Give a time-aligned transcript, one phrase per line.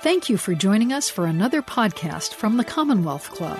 [0.00, 3.58] Thank you for joining us for another podcast from the Commonwealth Club.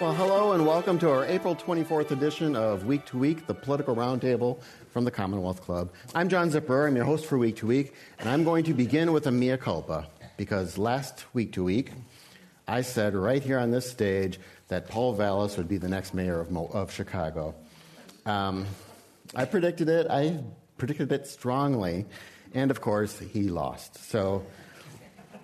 [0.00, 3.96] Well, hello and welcome to our April 24th edition of Week to Week, the political
[3.96, 4.60] roundtable
[4.90, 5.90] from the Commonwealth Club.
[6.14, 6.86] I'm John Zipperer.
[6.86, 9.56] I'm your host for Week to Week, and I'm going to begin with a mea
[9.56, 11.90] culpa because last Week to Week,
[12.68, 16.40] I said right here on this stage that Paul Vallas would be the next mayor
[16.40, 17.54] of, Mo- of Chicago.
[18.24, 18.66] Um,
[19.34, 20.06] I predicted it.
[20.08, 20.38] I
[20.78, 22.04] predicted it strongly,
[22.54, 24.10] and of course, he lost.
[24.10, 24.44] So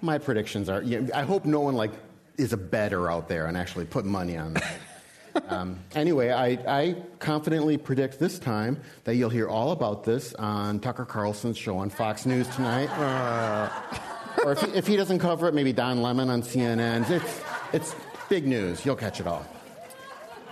[0.03, 0.83] my predictions are.
[0.83, 1.93] You know, I hope no one like
[2.37, 4.75] is a better out there and actually put money on that.
[5.49, 10.81] um, anyway, I, I, confidently predict this time that you'll hear all about this on
[10.81, 12.91] Tucker Carlson's show on Fox News tonight.
[14.35, 17.09] Uh, or if he, if he, doesn't cover it, maybe Don Lemon on CNN.
[17.11, 17.41] It's,
[17.75, 17.95] it's
[18.31, 18.85] big news.
[18.85, 19.47] You'll catch it all.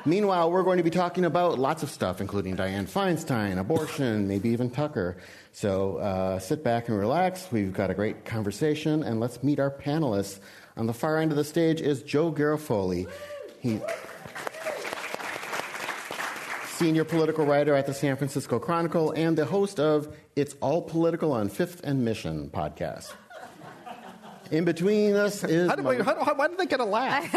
[0.07, 4.49] Meanwhile, we're going to be talking about lots of stuff, including Dianne Feinstein, abortion, maybe
[4.49, 5.19] even Tucker.
[5.53, 7.49] So uh, sit back and relax.
[7.53, 10.39] We've got a great conversation, and let's meet our panelists.
[10.77, 13.11] On the far end of the stage is Joe Garofoli.
[13.61, 13.81] He,
[16.69, 21.33] senior political writer at the San Francisco Chronicle and the host of It's All Political
[21.33, 23.13] on Fifth and Mission podcast.
[24.51, 25.69] In between us is.
[25.69, 27.37] How did, wait, how, how, why did they get a laugh?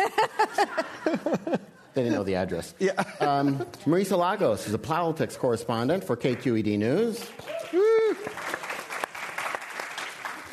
[1.93, 2.73] They didn't know the address.
[2.79, 2.91] Yeah.
[3.19, 7.29] um, Marisa Lagos is a politics correspondent for KQED News.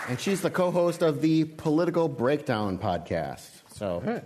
[0.08, 3.48] And she's the co host of the Political Breakdown podcast.
[3.74, 4.24] So, right.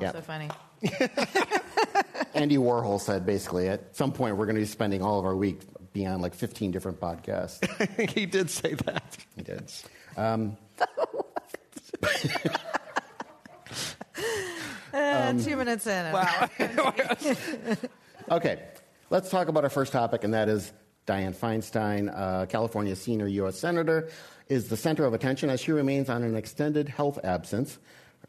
[0.00, 0.06] yeah.
[0.08, 0.48] also funny.
[2.34, 5.36] Andy Warhol said basically at some point we're going to be spending all of our
[5.36, 5.60] week
[5.92, 8.10] beyond like 15 different podcasts.
[8.10, 9.16] he did say that.
[9.36, 9.72] He did.
[10.16, 10.56] Um,
[15.28, 16.12] um, two minutes in.
[16.12, 16.48] Wow.
[18.30, 18.62] okay,
[19.10, 20.72] let's talk about our first topic, and that is
[21.06, 23.58] Dianne Feinstein, uh, California senior U.S.
[23.58, 24.10] Senator,
[24.48, 27.78] is the center of attention as she remains on an extended health absence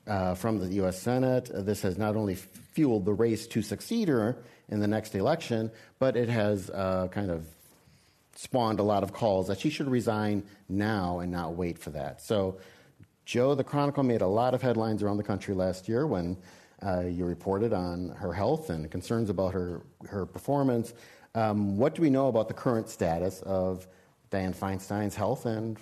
[0.08, 1.02] uh, from the U.S.
[1.02, 1.50] Senate.
[1.54, 4.38] this has not only fueled the race to succeed her
[4.70, 7.45] in the next election, but it has uh, kind of
[8.36, 12.22] spawned a lot of calls that she should resign now and not wait for that.
[12.22, 12.60] So
[13.26, 16.38] Joe, the Chronicle made a lot of headlines around the country last year when
[16.86, 20.93] uh, you reported on her health and concerns about her, her performance.
[21.36, 23.88] Um, what do we know about the current status of
[24.32, 25.77] Dianne Feinstein's health and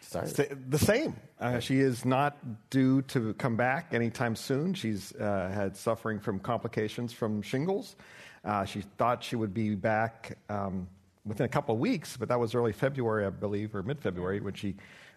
[0.00, 0.28] sorry.
[0.68, 1.16] The same.
[1.40, 2.38] Uh, she is not
[2.70, 4.74] due to come back anytime soon.
[4.74, 7.96] She's uh, had suffering from complications from shingles.
[8.44, 10.86] Uh, she thought she would be back um,
[11.24, 14.40] within a couple of weeks, but that was early February, I believe, or mid February
[14.40, 14.76] when she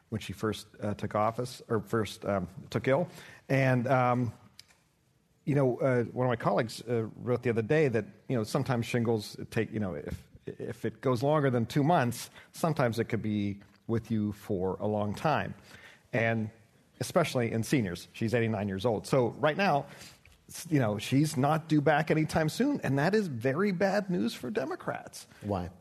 [0.09, 3.07] when she first uh, took office or first um, took ill.
[3.47, 4.33] And, um,
[5.49, 8.43] you know, uh, one of my colleagues uh, wrote the other day that, you know,
[8.43, 13.05] sometimes shingles take, you know, if, if it goes longer than two months, sometimes it
[13.05, 15.55] could be with you for a long time.
[16.13, 16.51] And
[16.99, 18.09] especially in seniors.
[18.13, 19.07] She's 89 years old.
[19.07, 19.87] So right now,
[20.69, 22.79] you know, she's not due back anytime soon.
[22.83, 25.25] And that is very bad news for Democrats.
[25.41, 25.71] Why?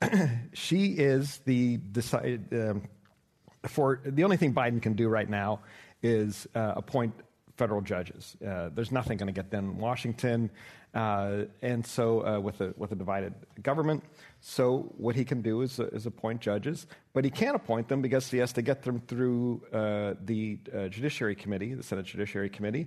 [0.52, 2.46] she is the decided.
[2.52, 2.82] Um,
[3.66, 5.58] for the only thing Biden can do right now
[6.02, 7.14] is uh, appoint
[7.60, 8.38] federal judges.
[8.40, 10.50] Uh, there's nothing going to get done in Washington,
[10.94, 14.02] uh, and so uh, with a with a divided government.
[14.40, 18.30] So what he can do is, is appoint judges, but he can't appoint them because
[18.30, 22.86] he has to get them through uh, the uh, Judiciary Committee, the Senate Judiciary Committee.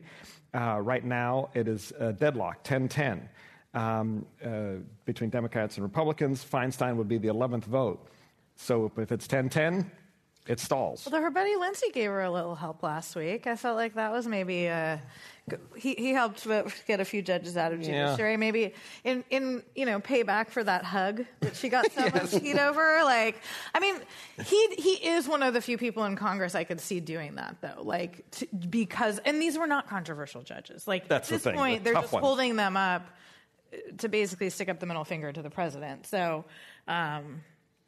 [0.94, 3.29] right now, it is a deadlock, 10-10.
[3.75, 4.25] Um,
[5.06, 8.00] between Democrats and Republicans, Feinstein would be the 11th vote.
[8.56, 9.91] So if it's 10 10,
[10.46, 11.04] it stalls.
[11.08, 13.48] Although her buddy Lindsey gave her a little help last week.
[13.48, 15.00] I felt like that was maybe a,
[15.50, 16.46] uh, he he helped
[16.86, 18.31] get a few judges out of judiciary.
[18.31, 18.38] Yeah.
[18.38, 18.74] Maybe
[19.06, 22.34] in in you know payback for that hug that she got so yes.
[22.34, 23.04] much heat over.
[23.04, 23.42] Like
[23.74, 23.96] I mean,
[24.46, 27.58] he he is one of the few people in Congress I could see doing that
[27.62, 27.81] though.
[27.81, 30.88] Like to, because and these were not controversial judges.
[30.88, 33.08] Like That's at this the point, the they're just holding them up
[34.00, 36.06] to basically stick up the middle finger to the president.
[36.06, 36.44] So.
[36.86, 37.44] Um,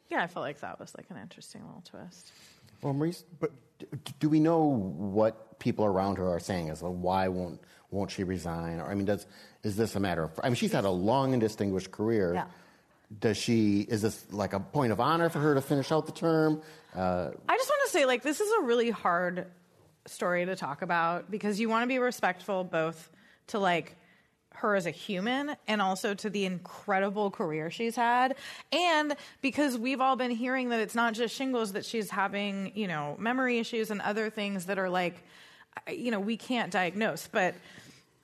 [0.08, 2.32] yeah, I felt like that was like an interesting little twist.
[2.82, 3.52] Well, Marisa, but
[4.20, 6.94] do we know what people around her are saying as well?
[6.94, 7.60] Why won't
[7.90, 8.80] won't she resign?
[8.80, 9.26] Or I mean, does
[9.62, 10.38] is this a matter of?
[10.42, 12.34] I mean, she's had a long and distinguished career.
[12.34, 12.46] Yeah.
[13.20, 13.80] Does she?
[13.80, 16.60] Is this like a point of honor for her to finish out the term?
[16.94, 19.46] Uh, I just want to say, like, this is a really hard
[20.06, 23.10] story to talk about because you want to be respectful both
[23.48, 23.96] to like
[24.56, 28.34] her as a human and also to the incredible career she's had.
[28.72, 32.88] And because we've all been hearing that it's not just shingles, that she's having, you
[32.88, 35.22] know, memory issues and other things that are like,
[35.90, 37.28] you know, we can't diagnose.
[37.28, 37.54] But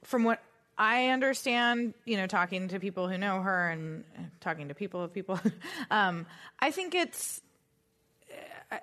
[0.04, 0.42] from what
[0.78, 4.04] I understand, you know, talking to people who know her and
[4.40, 5.38] talking to people of people,
[5.90, 6.26] um,
[6.58, 7.40] I think it's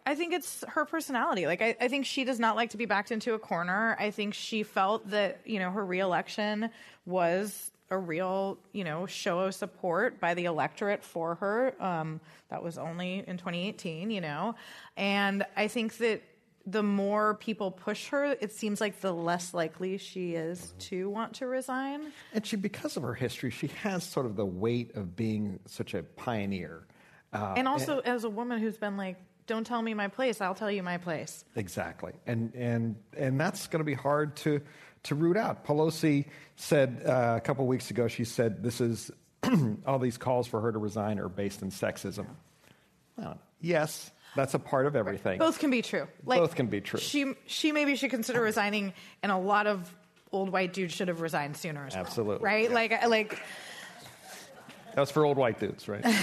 [0.06, 1.48] I- think it's her personality.
[1.48, 3.96] Like, I, I think she does not like to be backed into a corner.
[4.00, 6.70] I think she felt that, you know, her reelection
[7.06, 11.74] was a real, you know, show of support by the electorate for her.
[11.82, 12.20] Um,
[12.50, 14.56] that was only in 2018, you know.
[14.96, 16.22] And I think that
[16.66, 21.34] the more people push her, it seems like the less likely she is to want
[21.36, 22.12] to resign.
[22.34, 25.94] And she, because of her history, she has sort of the weight of being such
[25.94, 26.86] a pioneer.
[27.32, 29.18] Uh, and also, as a woman who's been like,
[29.50, 31.44] don't tell me my place, I'll tell you my place.
[31.56, 34.62] Exactly, and and and that's going to be hard to
[35.04, 35.66] to root out.
[35.66, 36.26] Pelosi
[36.56, 38.08] said uh, a couple weeks ago.
[38.08, 39.12] She said this is
[39.86, 42.28] all these calls for her to resign are based in sexism.
[43.18, 45.40] Well, yes, that's a part of everything.
[45.40, 46.08] Both can be true.
[46.24, 47.00] Both can be true.
[47.00, 48.94] She she maybe should consider resigning,
[49.24, 49.94] and a lot of
[50.32, 51.88] old white dudes should have resigned sooner.
[51.88, 52.46] As well, Absolutely.
[52.46, 52.72] right?
[52.72, 53.42] Like like
[54.94, 56.06] That's for old white dudes, right?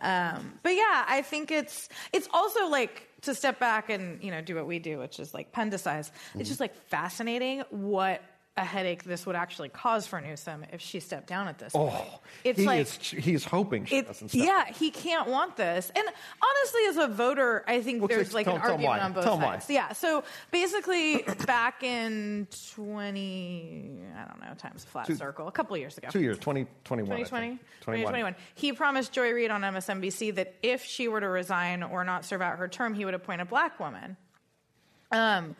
[0.00, 4.40] Um, but yeah, I think it's it's also like to step back and you know
[4.40, 5.98] do what we do, which is like pendicize.
[5.98, 6.42] It's mm-hmm.
[6.42, 8.22] just like fascinating what
[8.58, 11.94] a headache this would actually cause for Newsom if she stepped down at this point.
[11.96, 14.28] Oh, It's he like is, he's hoping she it, doesn't.
[14.28, 15.90] Step yeah, he can't want this.
[15.94, 19.12] And honestly, as a voter, I think Well, there's like tell- an tell argument on
[19.12, 19.70] both Tell sides.
[19.70, 19.92] Yeah.
[19.92, 22.46] So basically, back in
[22.76, 26.08] 20, I don't know, times a flat Two- circle, a couple years ago.
[26.10, 27.06] Two years, 2021.
[27.18, 27.98] 2020, 21.
[28.02, 28.34] 2021.
[28.54, 32.42] He promised Joy Reid on MSNBC that if she were to resign or not serve
[32.42, 34.16] out her term, he would appoint a black woman.
[35.10, 35.56] Um,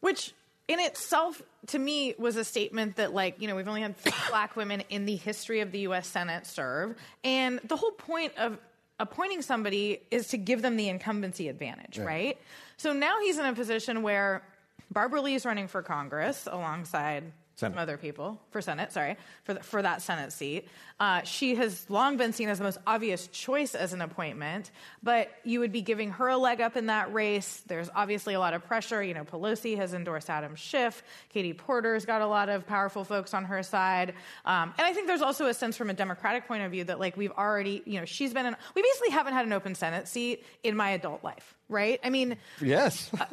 [0.00, 0.32] which
[0.68, 4.12] in itself, to me, was a statement that, like, you know, we've only had three
[4.28, 6.06] black women in the history of the U.S.
[6.06, 8.58] Senate serve, and the whole point of
[8.98, 12.38] appointing somebody is to give them the incumbency advantage, right?
[12.76, 14.42] So now he's in a position where
[14.90, 17.74] Barbara Lee is running for Congress alongside Senate.
[17.74, 18.92] some other people for Senate.
[18.92, 20.68] Sorry for th- for that Senate seat.
[20.98, 24.70] Uh, she has long been seen as the most obvious choice as an appointment,
[25.02, 27.62] but you would be giving her a leg up in that race.
[27.66, 29.02] There's obviously a lot of pressure.
[29.02, 31.02] You know, Pelosi has endorsed Adam Schiff.
[31.28, 34.14] Katie Porter's got a lot of powerful folks on her side,
[34.44, 37.00] um, and I think there's also a sense from a Democratic point of view that
[37.00, 38.56] like we've already, you know, she's been in.
[38.74, 41.98] We basically haven't had an open Senate seat in my adult life, right?
[42.04, 42.36] I mean.
[42.60, 43.10] Yes.
[43.18, 43.24] Uh,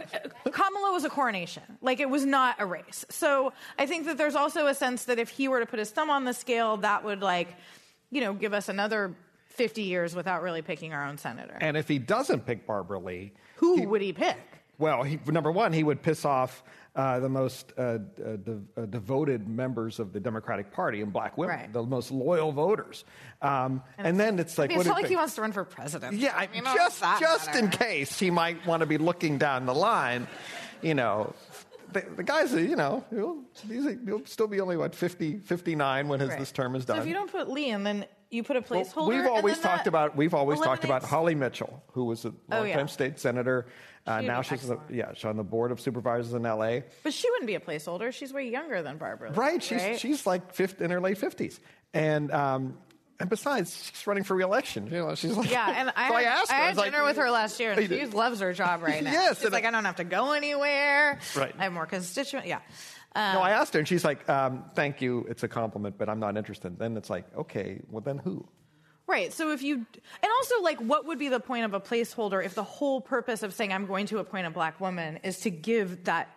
[0.51, 1.63] Kamala was a coronation.
[1.81, 3.06] Like it was not a race.
[3.09, 5.91] So I think that there's also a sense that if he were to put his
[5.91, 7.50] thumb on the scale, that would like,
[8.09, 9.13] you know, give us another
[9.50, 11.57] 50 years without really picking our own senator.
[11.59, 14.38] and if he doesn't pick Barbara Lee, Who would he pick?
[14.80, 16.64] Well, he, number one, he would piss off
[16.96, 17.98] uh, the most uh, uh,
[18.38, 21.74] de- uh, devoted members of the Democratic Party and black women, Right.
[21.74, 23.04] the most loyal voters.
[23.42, 25.64] Um, and, then it's like, I mean, it's not like he wants to run for
[25.66, 26.16] president.
[26.18, 27.60] yeah, I, know, just just matter.
[27.60, 30.28] in case he might want to be looking down the line,
[30.82, 31.34] you know.
[31.92, 36.30] The, the guy's, you know, he'll, he'll still be only, what, 50, 59 when his,
[36.30, 36.40] Right.
[36.40, 36.98] this term is done.
[36.98, 39.08] So if you don't put Lee in, then you put a Well, placeholder.
[39.08, 42.68] we've always talked about we've always talked about Holly Mitchell, who was a Oh, longtime
[42.68, 42.86] yeah.
[42.86, 43.66] state senator.
[44.08, 46.84] Uh, now she's the, yeah she's on the board of supervisors in L.A.
[47.04, 48.12] But she wouldn't be a placeholder.
[48.14, 49.31] She's way younger than Barbara.
[49.34, 50.00] Right, she's right?
[50.00, 51.60] she's like 50, in her late fifties,
[51.94, 52.78] and um,
[53.20, 54.86] and besides, she's running for reelection.
[54.88, 56.78] You know, she's like Yeah, and I, so I had, asked her, I I had
[56.78, 59.12] like, dinner with her last year, and she loves her job right now.
[59.12, 61.20] Yes, she's like, I- I don't have to go anywhere.
[61.36, 61.54] Right.
[61.60, 62.48] I have more constituents.
[62.48, 62.60] Yeah.
[63.16, 66.20] No, I asked her, and she's like, um, "Thank you, it's a compliment, but I'm
[66.20, 68.48] not interested." Then it's like, okay, well then who?
[69.08, 69.34] Right.
[69.34, 72.54] So if you, and also like, what would be the point of a placeholder if
[72.54, 76.04] the whole purpose of saying I'm going to appoint a black woman is to give
[76.04, 76.30] that,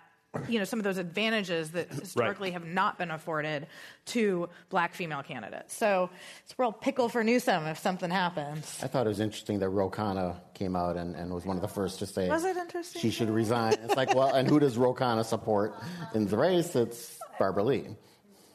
[0.48, 3.66] you know, some of those advantages that historically have not been afforded
[4.06, 5.74] to black female candidates.
[5.76, 6.08] So
[6.42, 8.80] it's a real pickle for Newsom if something happens.
[8.82, 11.62] I thought it was interesting that Ro Khanna came out and, and was one of
[11.62, 13.02] the first to say Was it interesting?
[13.02, 13.74] she should resign.
[13.84, 15.74] It's like, well, and who does Ro Khanna support
[16.14, 16.74] in the race?
[16.76, 17.86] It's Barbara Lee.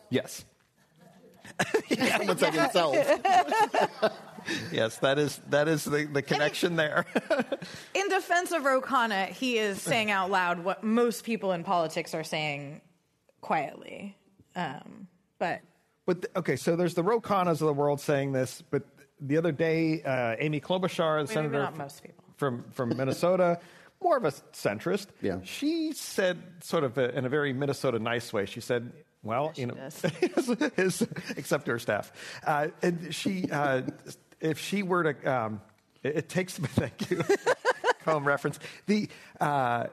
[0.09, 0.45] Yes,
[2.17, 2.95] Someone said himself.
[4.71, 7.05] yes, that is that is the, the connection there.
[7.93, 12.13] In defense of Ro Khanna, he is saying out loud what most people in politics
[12.13, 12.81] are saying
[13.41, 14.15] quietly.
[14.55, 15.07] Um,
[15.39, 15.61] but
[16.05, 18.83] But th- okay, so there's the Ro Khannas of the world saying this, but
[19.19, 22.23] the other day, uh, Amy Klobuchar, the senator not most people.
[22.37, 23.59] from from Minnesota,
[24.01, 25.39] more of a centrist, Yeah.
[25.43, 28.91] she said, sort of a, in a very Minnesota nice way, she said,
[29.23, 30.01] "Well, she you know, does.
[30.35, 32.11] his, his, except her staff,
[32.45, 33.81] uh, and she, uh,
[34.39, 35.61] if she were to, um,
[36.03, 36.57] it, it takes.
[36.57, 37.23] Thank you,
[38.05, 38.59] home reference.
[38.85, 39.09] The.
[39.39, 39.87] Uh,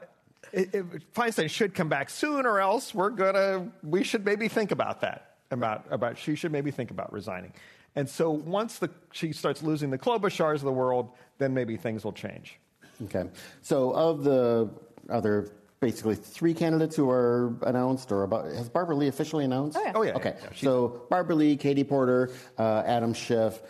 [0.53, 3.69] it, it, Feinstein should come back soon, or else we're gonna.
[3.83, 5.35] We should maybe think about that.
[5.51, 7.53] About about she should maybe think about resigning.
[7.95, 12.03] And so once the, she starts losing the Klobuchars of the world, then maybe things
[12.03, 12.59] will change.
[13.03, 13.25] Okay.
[13.61, 14.69] So, of the
[15.09, 15.49] other
[15.85, 19.77] basically three candidates who are announced, or about has Barbara Lee officially announced?
[19.79, 19.91] Oh, yeah.
[19.95, 20.15] Oh, yeah.
[20.15, 23.61] Okay, yeah, she's- so Barbara Lee, Katie Porter, uh, Adam Schiff.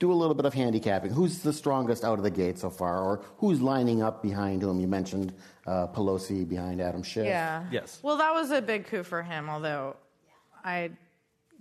[0.00, 1.12] Do a little bit of handicapping.
[1.12, 4.80] Who's the strongest out of the gate so far, or who's lining up behind whom?
[4.80, 5.32] You mentioned
[5.64, 7.26] uh, Pelosi behind Adam Schiff.
[7.26, 7.62] Yeah.
[7.70, 8.00] Yes.
[8.02, 9.94] Well, that was a big coup for him, although
[10.64, 10.90] I,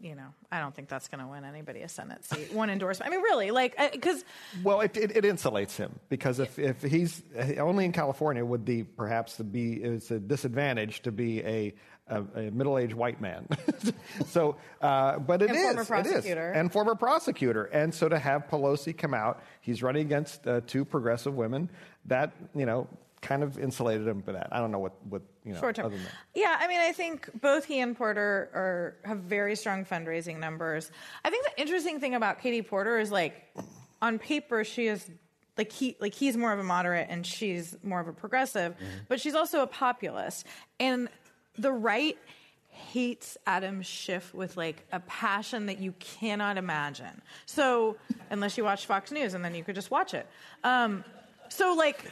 [0.02, 2.54] you know, I don't think that's going to win anybody a Senate seat.
[2.54, 3.12] One endorsement.
[3.12, 4.24] I mean, really, like, because
[4.64, 7.22] Well, it, it, it insulates him because if, if he's
[7.58, 11.74] only in California would the perhaps to be it's a disadvantage to be a,
[12.08, 13.48] a, a middle-aged white man.
[14.28, 15.88] so, uh, but it is former it is.
[15.88, 16.52] prosecutor.
[16.52, 20.86] and former prosecutor, and so to have Pelosi come out, he's running against uh, two
[20.86, 21.70] progressive women.
[22.06, 22.88] That you know
[23.22, 24.48] kind of insulated him for that.
[24.52, 25.88] I don't know what what you know short term.
[25.88, 26.14] other than that.
[26.36, 30.92] Yeah, I mean, I think both he and Porter are have very strong fundraising numbers.
[31.24, 33.36] I think the interesting thing about Katie Porter is like,
[34.02, 35.10] on paper, she is
[35.58, 38.76] like he like he's more of a moderate and she's more of a progressive,
[39.08, 40.46] but she's also a populist.
[40.80, 41.10] And
[41.58, 42.18] the right
[42.70, 47.22] hates Adam Schiff with like a passion that you cannot imagine.
[47.46, 47.98] So
[48.30, 50.26] unless you watch Fox News, and then you could just watch it.
[50.64, 51.04] Um,
[51.50, 52.06] so like.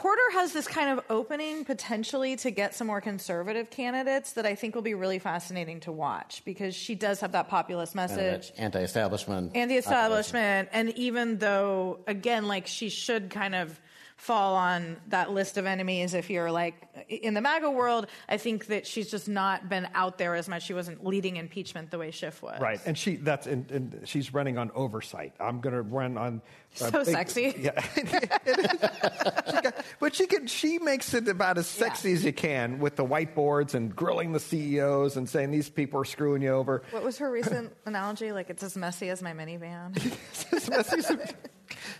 [0.00, 4.54] Porter has this kind of opening potentially to get some more conservative candidates that I
[4.54, 9.52] think will be really fascinating to watch because she does have that populist message anti-establishment.
[9.54, 10.70] and the establishment.
[10.72, 13.78] And even though, again, like she should kind of
[14.16, 16.74] fall on that list of enemies if you're like
[17.08, 20.64] in the MAGA world, I think that she's just not been out there as much.
[20.64, 22.60] She wasn't leading impeachment the way Schiff was.
[22.60, 25.32] Right, and she that's and, and she's running on oversight.
[25.40, 26.42] I'm going to run on.
[26.82, 27.54] uh, So sexy.
[27.60, 27.80] Yeah,
[29.98, 30.46] but she can.
[30.46, 32.14] She makes it about as sexy Yeah.
[32.16, 36.04] as you can with the whiteboards and grilling the CEOs and saying these people are
[36.04, 36.82] screwing you over.
[36.90, 38.32] What was her recent analogy?
[38.32, 39.96] Like it's as messy as my minivan.
[40.52, 41.34] It's messy as-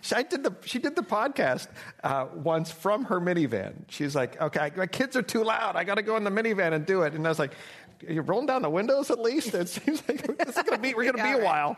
[0.03, 1.69] She, I did the, she did the podcast
[2.05, 3.85] uh, once from her minivan.
[3.89, 5.77] She's like, okay, my kids are too loud.
[5.77, 7.15] I got to go in the minivan and do it.
[7.15, 7.53] And I was like,
[8.07, 9.55] you're rolling down the windows at least?
[9.55, 11.45] It seems like this is gonna be, we're going to Yeah, be a right.
[11.45, 11.77] while.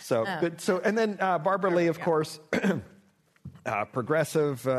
[0.00, 2.38] So, but, so, and then uh, Barbara Lee, of course,
[3.66, 4.70] uh, progressive uh,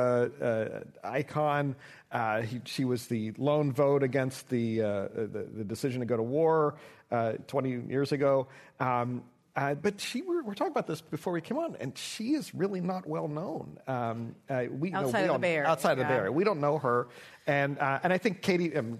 [0.42, 1.76] uh, icon.
[2.12, 6.18] Uh, he, she was the lone vote against the, uh, the, the decision to go
[6.18, 6.76] to war
[7.12, 8.48] uh, 20 years ago.
[8.80, 9.24] Um,
[9.56, 12.54] uh, but she, we we're talking about this before we came on, and she is
[12.54, 13.80] really not well known.
[13.88, 16.14] Um, uh, we, no, Outside we of the Bay Area, Outside of the Bay.
[16.14, 16.32] Area.
[16.32, 17.08] We don't know her.
[17.48, 19.00] And, uh, and I think Katie, um,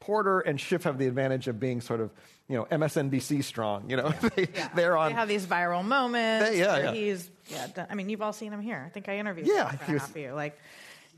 [0.00, 2.10] Porter and Schiff have the advantage of being sort of,
[2.48, 3.88] you know, MSNBC strong.
[3.90, 5.10] You know, they, they're on.
[5.12, 6.50] They have these viral moments.
[6.50, 6.92] They- yeah, yeah.
[6.92, 7.86] He's yeah.
[7.88, 8.82] I mean, you've all seen him here.
[8.86, 9.46] I think I interviewed.
[9.46, 10.32] Yeah, him for was- half of you.
[10.32, 10.58] Like,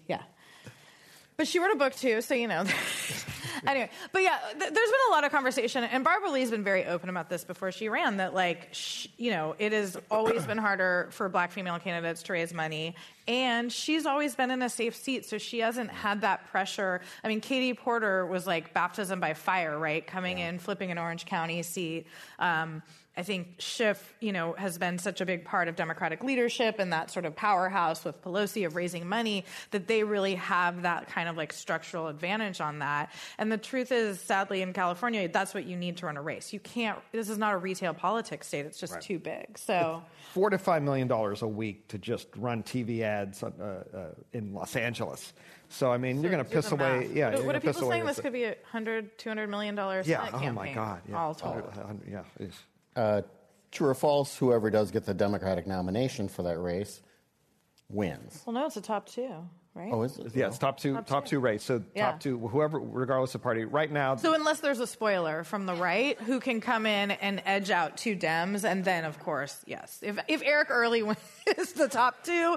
[0.09, 0.23] yeah.
[1.37, 2.65] But she wrote a book too, so you know.
[3.67, 6.85] anyway, but yeah, th- there's been a lot of conversation, and Barbara Lee's been very
[6.85, 8.17] open about this before she ran.
[8.17, 12.33] That like, sh- you know, it has always been harder for Black female candidates to
[12.33, 12.97] raise money,
[13.29, 17.03] and she's always been in a safe seat, so she hasn't had that pressure.
[17.23, 20.05] I mean, Katie Porter was like baptism by fire, right?
[20.05, 22.09] Coming in, flipping an Orange County seat.
[22.41, 22.83] Um,
[23.19, 26.93] I think Schiff, you know, has been such a big part of Democratic leadership and
[26.93, 31.29] that sort of powerhouse with Pelosi of raising money that they really have that kind
[31.29, 33.13] of like structural advantage on that.
[33.37, 36.53] And the truth is, sadly, in California, that's what you need to run a race.
[36.53, 36.97] You can't.
[37.11, 38.67] This is not a retail politics state.
[38.67, 39.59] It's just too big.
[39.59, 40.05] So.
[40.33, 44.55] four to five million dollars a week to just run TV ads uh, uh, in
[44.55, 45.33] Los Angeles.
[45.71, 47.01] So I mean, you're going to piss away.
[47.01, 47.17] math.
[47.17, 48.07] Yeah, What, are people saying?
[48.07, 50.07] This could be a hundred, two hundred million dollars.
[50.07, 50.25] Yeah.
[50.29, 51.03] Oh campaign, my God.
[51.09, 51.19] Yeah.
[51.19, 51.57] All told.
[51.57, 52.23] Uh, yeah.
[52.97, 53.23] It's- Uh,
[53.71, 54.37] true or false?
[54.37, 57.03] Whoever does get the Democratic nomination for that race
[57.89, 58.43] wins.
[58.47, 59.31] Well, no, it's a top two,
[59.75, 59.91] right?
[59.93, 60.35] Oh, is it?
[60.35, 61.37] Yeah, it's top two, Top top, two.
[61.37, 61.63] two race.
[61.63, 62.11] So Yeah.
[62.11, 63.65] top two, whoever, regardless of party.
[63.65, 67.43] Right now, So unless there's a spoiler from the right who can come in and
[67.47, 71.03] edge out two Dems, and then of course, yes, if if Eric Early
[71.57, 72.57] is the top two,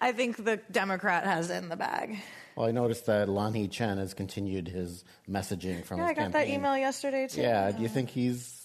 [0.00, 2.18] I think the Democrat has it in the bag.
[2.56, 6.22] Well, I noticed that Lanhee Chen has continued his messaging from Yeah, his I got
[6.32, 6.32] campaign.
[6.32, 7.40] that email yesterday too.
[7.40, 8.59] Yeah, do you think he's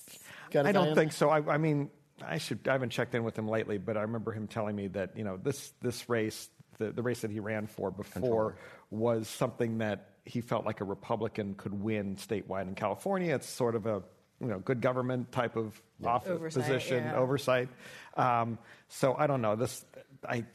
[0.56, 0.66] got?
[0.66, 1.30] a I guy don't in- think so.
[1.30, 1.90] I, I mean,
[2.26, 2.68] I should.
[2.68, 5.24] I haven't checked in with him lately, but I remember him telling me that you
[5.24, 8.58] know this this race, the, the race that he ran for before,
[8.90, 13.36] was something that he felt like a Republican could win statewide in California.
[13.36, 14.02] It's sort of a
[14.40, 17.16] you know good government type of office Oversight, position, yeah.
[17.16, 17.70] oversight.
[18.18, 18.58] Um,
[18.88, 19.86] so I don't know this.
[20.28, 20.46] I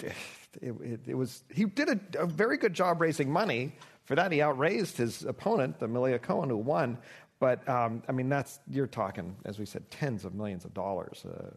[0.60, 3.72] it, it, it was he did a, a very good job raising money.
[4.04, 6.98] For that, he outraised his opponent, Malia Cohen, who won.
[7.40, 11.24] But um, I mean, that's you're talking, as we said, tens of millions of dollars
[11.24, 11.50] uh,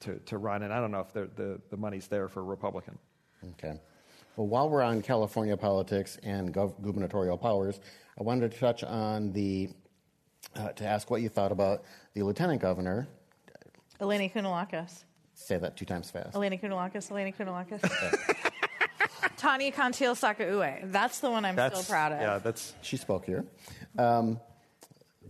[0.00, 2.44] to to run, and I don't know if the the, the money's there for a
[2.44, 2.98] Republican.
[3.52, 3.80] Okay.
[4.36, 7.80] Well, while we're on California politics and gov- gubernatorial powers,
[8.18, 9.70] I wanted to touch on the
[10.56, 13.06] uh, to ask what you thought about the lieutenant governor.
[14.00, 15.04] Eleni Kounalakis.
[15.34, 16.34] Say that two times fast.
[16.34, 17.10] Eleni Kounalakis.
[17.10, 17.80] Eleni Kounalakis.
[19.36, 20.90] Tani Cantil-Sakauye.
[20.90, 22.20] That's the one I'm That's still proud of.
[22.20, 23.44] Yeah, that's She spoke here.
[23.98, 24.40] Um,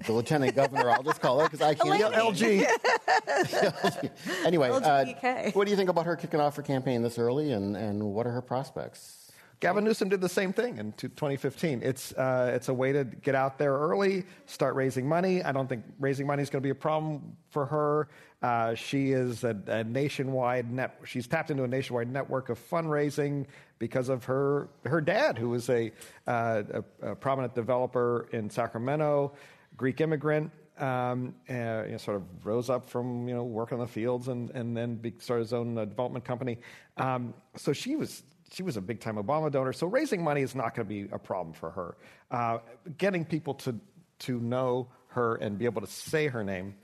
[0.06, 2.00] the lieutenant governor, I'll just call her because I can't.
[2.00, 2.64] Elaine.
[2.66, 4.10] LG.
[4.44, 7.76] anyway, uh, what do you think about her kicking off her campaign this early, and,
[7.76, 9.22] and what are her prospects?
[9.62, 11.82] Gavin Newsom did the same thing in 2015.
[11.84, 15.40] It's, uh, it's a way to get out there early, start raising money.
[15.40, 18.08] I don't think raising money is going to be a problem for her.
[18.42, 20.98] Uh, she is a, a nationwide net.
[21.04, 23.46] She's tapped into a nationwide network of fundraising
[23.78, 25.92] because of her her dad, who was a,
[26.26, 26.64] uh,
[27.02, 29.32] a, a prominent developer in Sacramento,
[29.76, 30.50] Greek immigrant.
[30.78, 31.52] Um, uh,
[31.84, 34.76] you know, sort of rose up from you know working on the fields and and
[34.76, 36.58] then be, started his own uh, development company.
[36.96, 39.72] Um, so she was she was a big time Obama donor.
[39.74, 41.96] So raising money is not going to be a problem for her.
[42.30, 42.58] Uh,
[42.98, 43.78] getting people to
[44.20, 46.74] to know her and be able to say her name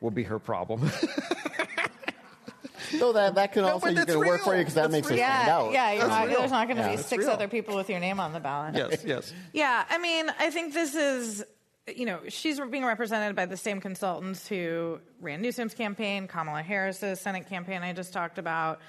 [0.00, 0.90] will be her problem.
[2.98, 5.14] So that, that can also you that's can work for you because that makes her
[5.14, 5.24] real.
[5.24, 5.72] stand Yeah, out.
[5.72, 5.92] yeah.
[5.92, 6.90] You're not, there's not going to Yeah.
[6.90, 7.32] be That's six real.
[7.32, 8.74] other people with your name on the ballot.
[8.76, 9.32] yes, yes.
[9.52, 11.44] Yeah, I mean, I think this is,
[11.94, 17.20] you know, she's being represented by the same consultants who ran Newsom's campaign, Kamala Harris's
[17.20, 18.80] Senate campaign I just talked about,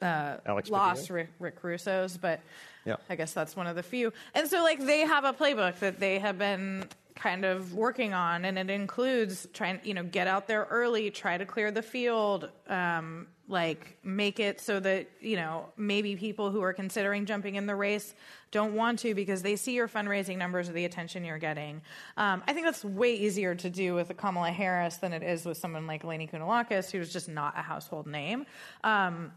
[0.00, 2.40] uh, Alex lost Rick, Rick Russo's, but
[2.84, 2.96] Yeah.
[3.08, 4.12] I guess that's one of the few.
[4.34, 8.44] And so, like, they have a playbook that they have been kind of working on,
[8.44, 12.48] and it includes trying, you know, get out there early, try to clear the field,
[12.68, 17.66] um, like make it so that you know maybe people who are considering jumping in
[17.66, 18.14] the race
[18.50, 21.82] don't want to because they see your fundraising numbers or the attention you're getting.
[22.16, 25.44] Um, I think that's way easier to do with a Kamala Harris than it is
[25.44, 28.46] with someone like Lainey Kounalakis, who's just not a household name.
[28.84, 29.32] Um,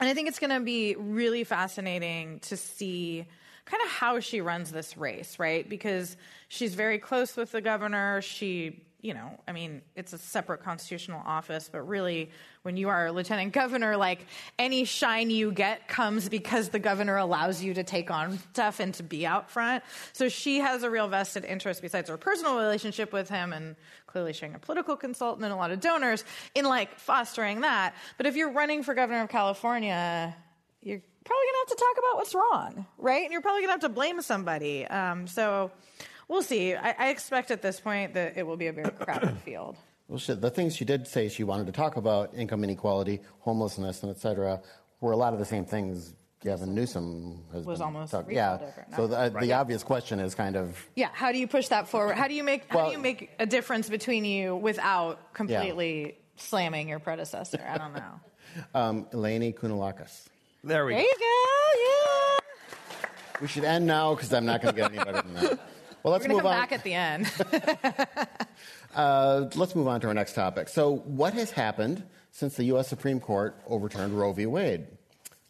[0.00, 3.26] and I think it's going to be really fascinating to see
[3.68, 5.68] kind of how she runs this race, right?
[5.68, 6.16] Because
[6.48, 8.22] she's very close with the governor.
[8.22, 12.30] She, you know, I mean, it's a separate constitutional office, but really,
[12.62, 14.26] when you are a lieutenant governor, like
[14.58, 18.94] any shine you get comes because the governor allows you to take on stuff and
[18.94, 19.84] to be out front.
[20.14, 24.32] So she has a real vested interest, besides her personal relationship with him and clearly
[24.32, 27.94] showing a political consultant and a lot of donors in like fostering that.
[28.16, 30.34] But if you're running for governor of California,
[30.82, 33.22] you're probably gonna have to talk about what's wrong, right?
[33.22, 34.86] And you're probably gonna have to blame somebody.
[34.86, 35.70] Um, so
[36.28, 36.74] we'll see.
[36.74, 39.76] I, I expect at this point that it will be a very crowded field.
[40.08, 44.02] Well, shit, the things she did say she wanted to talk about, income inequality, homelessness,
[44.02, 44.60] and et cetera,
[45.00, 48.54] were a lot of the same things Gavin Newsom has Was been almost talk- yeah.
[48.54, 51.88] over So the, the obvious question is kind of Yeah, how do you push that
[51.88, 52.14] forward?
[52.14, 56.88] How do you make how do you make a difference between you without completely slamming
[56.88, 57.60] your predecessor?
[57.68, 58.20] I don't know.
[58.74, 60.28] um, Eleni Kounalakis.
[60.68, 61.08] There we there go.
[61.08, 62.38] you go.
[62.92, 63.08] Yeah.
[63.40, 65.60] We should end now because I'm not going to get any better than that.
[66.02, 66.60] Well, let's We're gonna move come on.
[66.60, 68.28] back at the end.
[68.94, 70.66] Uh, let's move on to our next topic.
[70.68, 72.02] So, what has happened
[72.32, 72.88] since the U.S.
[72.88, 74.46] Supreme Court overturned Roe v.
[74.46, 74.86] Wade?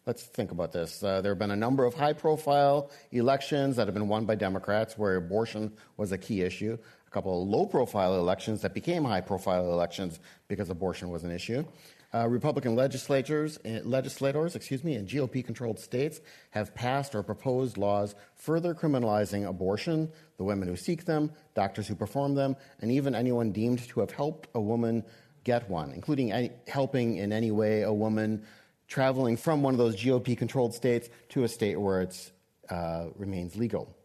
[0.05, 1.01] Let's think about this.
[1.01, 4.35] Uh, there have been a number of high profile elections that have been won by
[4.35, 6.77] Democrats where abortion was a key issue,
[7.07, 11.31] a couple of low profile elections that became high profile elections because abortion was an
[11.31, 11.63] issue.
[12.11, 18.15] Uh, Republican legislators, uh, legislators, excuse me, in GOP-controlled states have passed or proposed laws
[18.35, 23.51] further criminalizing abortion, the women who seek them, doctors who perform them, and even anyone
[23.51, 25.03] deemed to have helped a woman
[25.43, 28.43] get one, including any, helping in any way a woman
[28.87, 32.31] traveling from one of those GOP-controlled states to a state where it
[32.71, 33.95] uh, remains legal.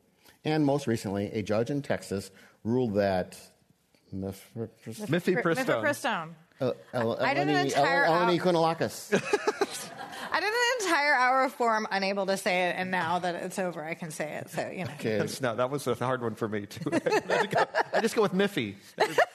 [0.45, 2.31] And most recently, a judge in Texas
[2.65, 3.39] ruled that
[4.15, 4.37] Miffy
[5.09, 5.83] Mifepristone.
[5.83, 6.35] Pristone.
[6.61, 6.77] El-
[7.21, 9.13] I did an Eleni- entire El- Eleni hour- Kounalakis.
[10.33, 13.59] I did an entire hour of form unable to say it, and now that it's
[13.59, 14.51] over, I can say it.
[14.51, 14.91] So you know.
[14.99, 15.19] Okay.
[15.19, 16.91] That's, no, that was a hard one for me too.
[16.93, 18.75] I, go, I just go with Miffy.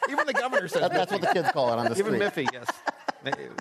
[0.09, 1.27] Even the governor says That- that's what Miffy.
[1.27, 2.21] the kids call it on the Even street.
[2.47, 2.67] Miffy, yes.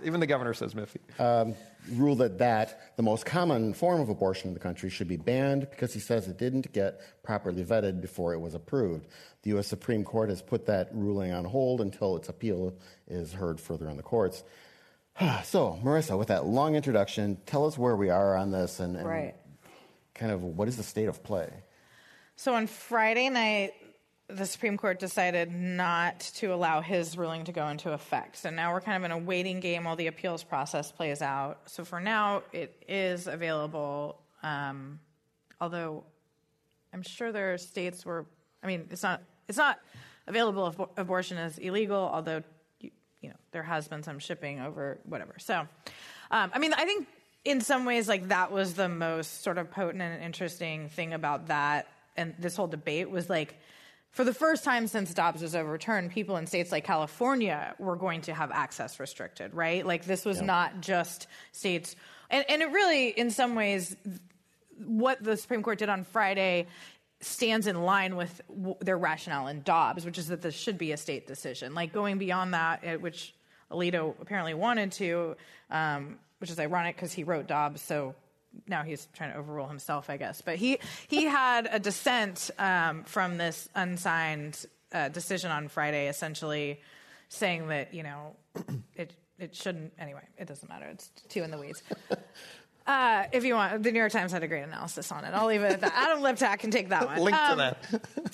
[0.05, 0.99] Even the governor says Miffy.
[1.21, 1.55] Um,
[1.93, 5.69] ruled that that the most common form of abortion in the country should be banned
[5.71, 9.07] because he says it didn't get properly vetted before it was approved.
[9.43, 9.67] The U.S.
[9.67, 12.75] Supreme Court has put that ruling on hold until its appeal
[13.07, 14.45] is heard further in the courts.
[15.45, 19.07] so, Marisa, with that long introduction, tell us where we are on this and, and
[19.09, 19.35] Right.
[20.15, 21.51] kind of what is the state of play.
[22.37, 23.73] So on Friday night,
[24.29, 28.37] the Supreme Court decided not to allow his ruling to go into effect.
[28.37, 31.61] So now we're kind of in a waiting game while the appeals process plays out.
[31.67, 35.01] So for now, it is available, um,
[35.61, 36.05] although
[36.93, 38.27] I'm sure there are states where,
[38.63, 39.81] I mean, it's not it's not
[40.27, 42.43] available if ab- abortion is illegal, although
[42.81, 42.91] you,
[43.23, 45.37] you know there has been some shipping over whatever.
[45.39, 45.67] So,
[46.31, 47.07] um, I mean, I think
[47.47, 51.47] in some ways like that was the most sort of potent and interesting thing about
[51.47, 53.59] that and this whole debate was like.
[54.11, 58.23] For the first time since Dobbs was overturned, people in states like California were going
[58.23, 59.87] to have access restricted, right?
[59.87, 61.95] Like this was not just states,
[62.31, 63.95] and, and it really, in some ways,
[64.85, 66.67] what the Supreme Court did on Friday
[67.21, 70.93] stands in line with w- their rationale in Dobbs, which is that this should be
[70.93, 71.75] a state decision.
[71.75, 73.35] Like going beyond that, eh, which
[73.71, 75.37] Alito apparently wanted to,
[75.71, 78.15] um, which is ironic because he wrote Dobbs, so
[78.67, 80.41] now he's trying to overrule himself, I guess.
[80.41, 86.81] But he he had a dissent um, from this unsigned uh, decision on Friday, essentially
[87.29, 88.37] saying that you know
[88.95, 89.93] it it shouldn't.
[89.99, 90.87] Anyway, it doesn't matter.
[90.87, 91.83] It's two in the weeds.
[92.89, 95.35] Uh, if you want, the New York Times had a great analysis on it.
[95.35, 95.93] I'll leave it at that.
[95.95, 97.19] Adam Liptak can take that one.
[97.23, 97.77] Link to Um, that.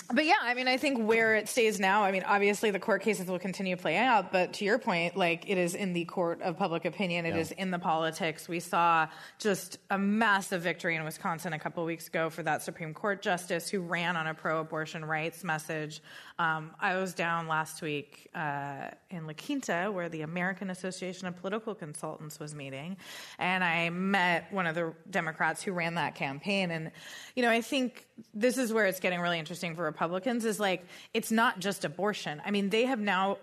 [0.14, 3.02] but yeah, I mean, I think where it stays now, I mean, obviously the court
[3.02, 6.40] cases will continue playing out, but to your point, like it is in the court
[6.40, 8.48] of public opinion, It is in the politics.
[8.48, 9.08] We saw
[9.40, 13.22] just a massive victory in Wisconsin a couple of weeks ago for that Supreme Court
[13.22, 16.00] justice who ran on a pro abortion rights message.
[16.38, 21.36] Um, I was down last week uh, in La Quinta where the American Association of
[21.36, 22.96] Political Consultants was meeting,
[23.38, 26.70] and I met one of the Democrats who ran that campaign.
[26.70, 26.90] And,
[27.34, 30.84] you know, I think this is where it's getting really interesting for Republicans is like,
[31.12, 32.40] it's not just abortion.
[32.44, 33.38] I mean, they have now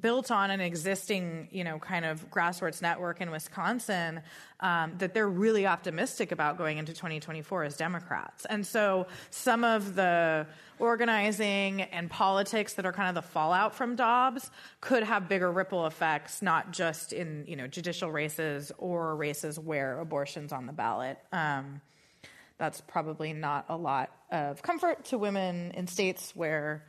[0.00, 4.22] built on an existing, you know, kind of grassroots network in Wisconsin
[4.60, 8.46] um, that they're really optimistic about going into 2024 as Democrats.
[8.46, 10.46] And so some of the
[10.78, 15.86] organizing and politics that are kind of the fallout from Dobbs could have bigger ripple
[15.86, 21.18] effects, not just in, you know, judicial races or races where abortion's on the ballot.
[21.30, 21.82] Um,
[22.56, 26.84] that's probably not a lot of comfort to women in states where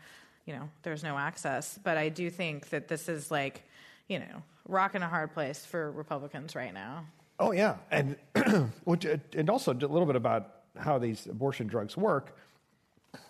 [0.45, 1.79] you know there's no access.
[1.84, 3.63] But i do think that this is like
[4.08, 7.05] you know rock in a hard place for republicans right now.
[7.39, 8.15] Oh yeah, and
[8.86, 12.38] which, and also a little bit about how these abortion drugs work.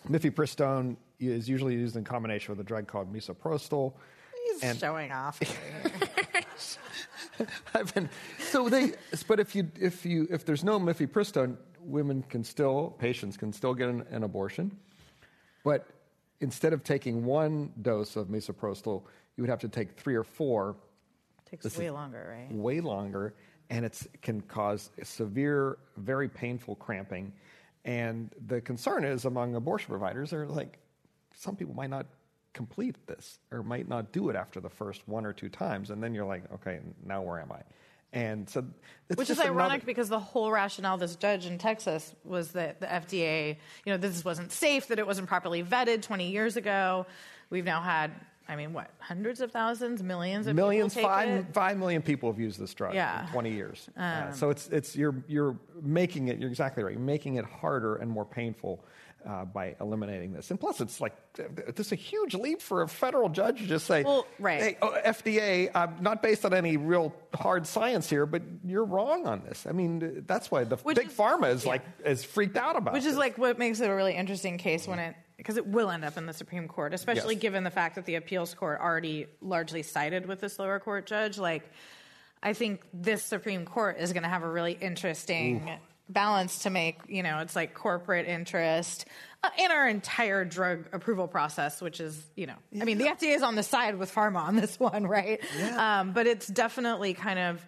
[0.08, 3.94] Mifepristone is usually used in combination with a drug called misoprostol.
[4.44, 5.40] he's And- showing off
[7.74, 8.94] I've been so they,
[9.28, 13.74] but if you if you if there's no mifepristone, women can still patients can still
[13.74, 14.76] get an, an abortion,
[15.64, 15.86] but
[16.40, 19.02] instead of taking one dose of misoprostol,
[19.36, 20.76] you would have to take three or four
[21.46, 23.34] It takes way longer right way longer,
[23.70, 27.32] and it can cause severe, very painful cramping.
[27.84, 30.78] And the concern is among abortion providers, they're like,
[31.34, 32.06] some people might not
[32.52, 36.02] complete this or might not do it after the first one or two times, and
[36.02, 37.60] then you're like, okay, now where am I?
[38.12, 38.64] And so,
[39.14, 42.80] Which is ironic another- because the whole rationale of this judge in Texas was that
[42.80, 47.06] the FDA, you know, this wasn't safe, that it wasn't properly vetted 20 years ago.
[47.50, 48.12] We've now had,
[48.48, 52.58] I mean, what, hundreds of thousands, millions of millions, five, five million people have used
[52.58, 53.18] this drug Yeah.
[53.20, 53.26] Um.
[53.26, 53.90] in 20 years.
[53.96, 57.96] Uh, so it's, it's, you're, you're making it, you're exactly right, you're making it harder
[57.96, 58.82] and more painful
[59.26, 60.50] uh, by eliminating this.
[60.50, 63.86] And plus, it's like, this is a huge leap for a federal judge to just
[63.86, 64.60] say, Well, right.
[64.60, 69.26] hey, oh, FDA, uh, not based on any real hard science here, but you're wrong
[69.26, 69.66] on this.
[69.68, 71.70] I mean, that's why the Which big is- pharma is yeah.
[71.70, 73.16] like, is freaked out about Which is this.
[73.18, 76.16] like what makes it a really interesting case when it because it will end up
[76.16, 77.42] in the Supreme Court, especially Yes.
[77.42, 81.36] given the fact that the appeals court already largely sided with this lower court judge.
[81.36, 81.62] Like,
[82.42, 85.68] I think this Supreme Court is going to have a really interesting
[86.08, 86.98] balance to make.
[87.08, 89.06] You know, it's like corporate interest
[89.42, 93.34] uh, in our entire drug approval process, which is, you know, I mean, the FDA
[93.34, 95.40] is on the side with pharma on this one, right?
[95.76, 97.64] Um, but it's definitely kind of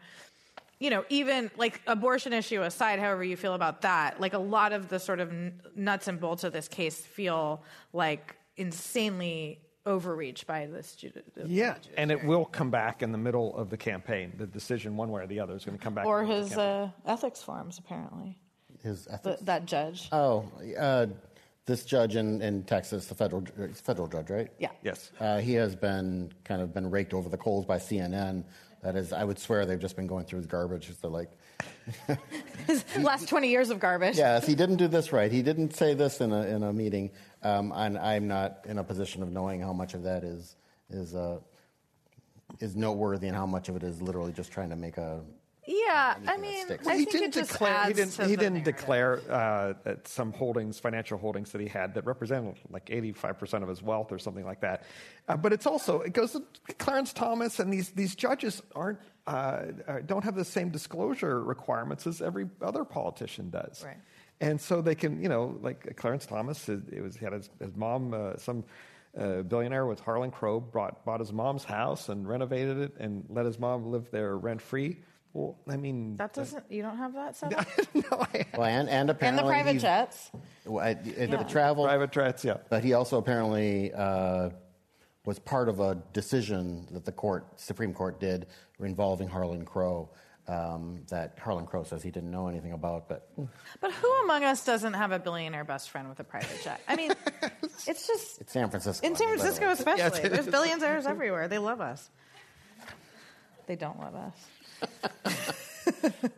[0.81, 4.73] you know, even like abortion issue aside, however you feel about that, like a lot
[4.73, 10.47] of the sort of n- nuts and bolts of this case feel like insanely overreach
[10.47, 11.25] by the student.
[11.47, 14.33] yeah, and it will come back in the middle of the campaign.
[14.37, 16.07] The decision, one way or the other, is going to come back.
[16.07, 18.39] or in the middle of his uh, ethics forms, apparently.
[18.83, 19.43] His The, ethics.
[19.43, 20.09] that judge.
[20.13, 20.45] oh,
[20.79, 21.07] uh,
[21.67, 24.49] this judge in, in Texas, the federal federal judge, right?
[24.59, 24.71] yeah.
[24.83, 25.11] yes.
[25.21, 28.45] Uh, he has been kind of been raked over the coals by CNN.
[28.83, 30.89] That is, I would swear they've just been going through his garbage.
[31.03, 31.31] They're like,
[32.67, 34.17] his Last 20 years of garbage.
[34.17, 35.31] yes, he didn't do this right.
[35.33, 37.11] He didn't say this in a in a meeting,
[37.43, 40.57] um, and I'm not in a position of knowing how much of that is
[40.91, 41.39] is uh,
[42.61, 45.21] is noteworthy and how much of it is literally just trying to make a.
[45.71, 46.87] Yeah, I that mean, sticks.
[46.87, 47.85] I he think didn't it just declare.
[47.85, 48.13] He didn't.
[48.13, 48.77] to He didn't narrative.
[48.77, 53.63] declare uh, that some holdings, financial holdings that he had, that represented like eighty-five percent
[53.63, 54.85] of his wealth or something like that.
[55.29, 56.43] Uh, but it's also it goes to
[56.79, 59.31] Clarence Thomas, and these these judges aren't uh,
[59.87, 63.85] uh, don't have the same disclosure requirements as every other politician does.
[63.85, 63.99] Right.
[64.41, 67.51] And so they can, you know, like Clarence Thomas, it it was he had his,
[67.61, 68.65] his mom, uh, some
[69.19, 73.47] uh, billionaire with Harlan Crow, brought bought his mom's house and renovated it and let
[73.47, 75.01] his mom live there rent free.
[75.35, 77.67] Well, I mean, That doesn't, you don't have that set up?
[77.95, 80.31] no, I Well, and, and apparently and the private jets.
[80.65, 81.43] well, uh, the Yeah.
[81.45, 82.57] travel private jets, yeah.
[82.71, 84.51] But he also apparently uh,
[85.27, 88.47] was part of a decision that the court, Supreme Court did
[88.81, 90.09] involving Harlan Crow.
[90.49, 93.09] Um, that Harlan Crow says he didn't know anything about.
[93.09, 93.29] But
[93.81, 96.81] But who among us doesn't have a billionaire best friend with a private jet?
[96.89, 97.13] I mean,
[97.87, 99.07] it's just it's San Francisco.
[99.07, 100.03] in San I mean, Francisco, especially.
[100.03, 100.53] Yes, There's is.
[100.53, 101.49] billionaires everywhere.
[101.49, 102.09] They love us.
[103.67, 105.35] They don't love us.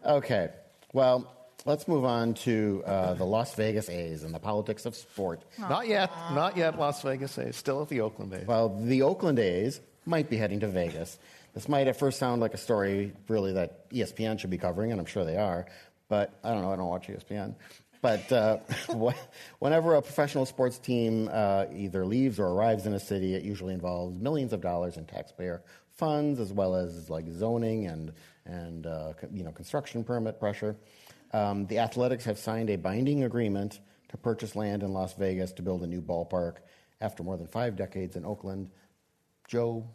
[0.05, 0.51] Okay.
[0.93, 1.31] Well,
[1.67, 5.45] let's move on to uh, the Las Vegas A's and the politics of sport.
[5.59, 6.11] Not yet.
[6.33, 6.79] Not yet.
[6.79, 7.57] Las Vegas A's.
[7.57, 8.47] Still at the Oakland A's.
[8.47, 11.19] Well, the Oakland A's might be heading to Vegas.
[11.55, 15.01] This might at first sound like a story, really, that ESPN should be covering, and
[15.01, 15.67] I'm sure they are.
[16.09, 16.73] But I don't know.
[16.73, 17.55] I don't watch ESPN.
[18.03, 18.59] But uh,
[19.59, 23.75] whenever a professional sports team uh, either leaves or arrives in a city, it usually
[23.75, 25.63] involves millions of dollars in taxpayer
[25.97, 28.13] funds, as well as like zoning and
[28.47, 30.77] and uh, you know construction permit pressure.
[31.33, 35.63] Um, the Athletics have signed a binding agreement to purchase land in Las Vegas to
[35.63, 36.57] build a new ballpark
[37.01, 38.71] after more than five decades in Oakland.
[39.47, 39.87] Joe,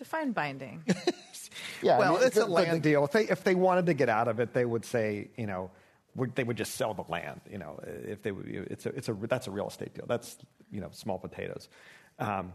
[0.00, 0.82] Define binding.
[1.82, 3.04] yeah, I well, mean, it's a but the- land deal.
[3.04, 5.70] If they if they wanted to get out of it, they would say, you know,
[6.14, 7.42] would, they would just sell the land.
[7.50, 10.06] You know, if they would, it's a it's a that's a real estate deal.
[10.08, 10.38] That's
[10.72, 11.68] you know small potatoes.
[12.18, 12.54] Um,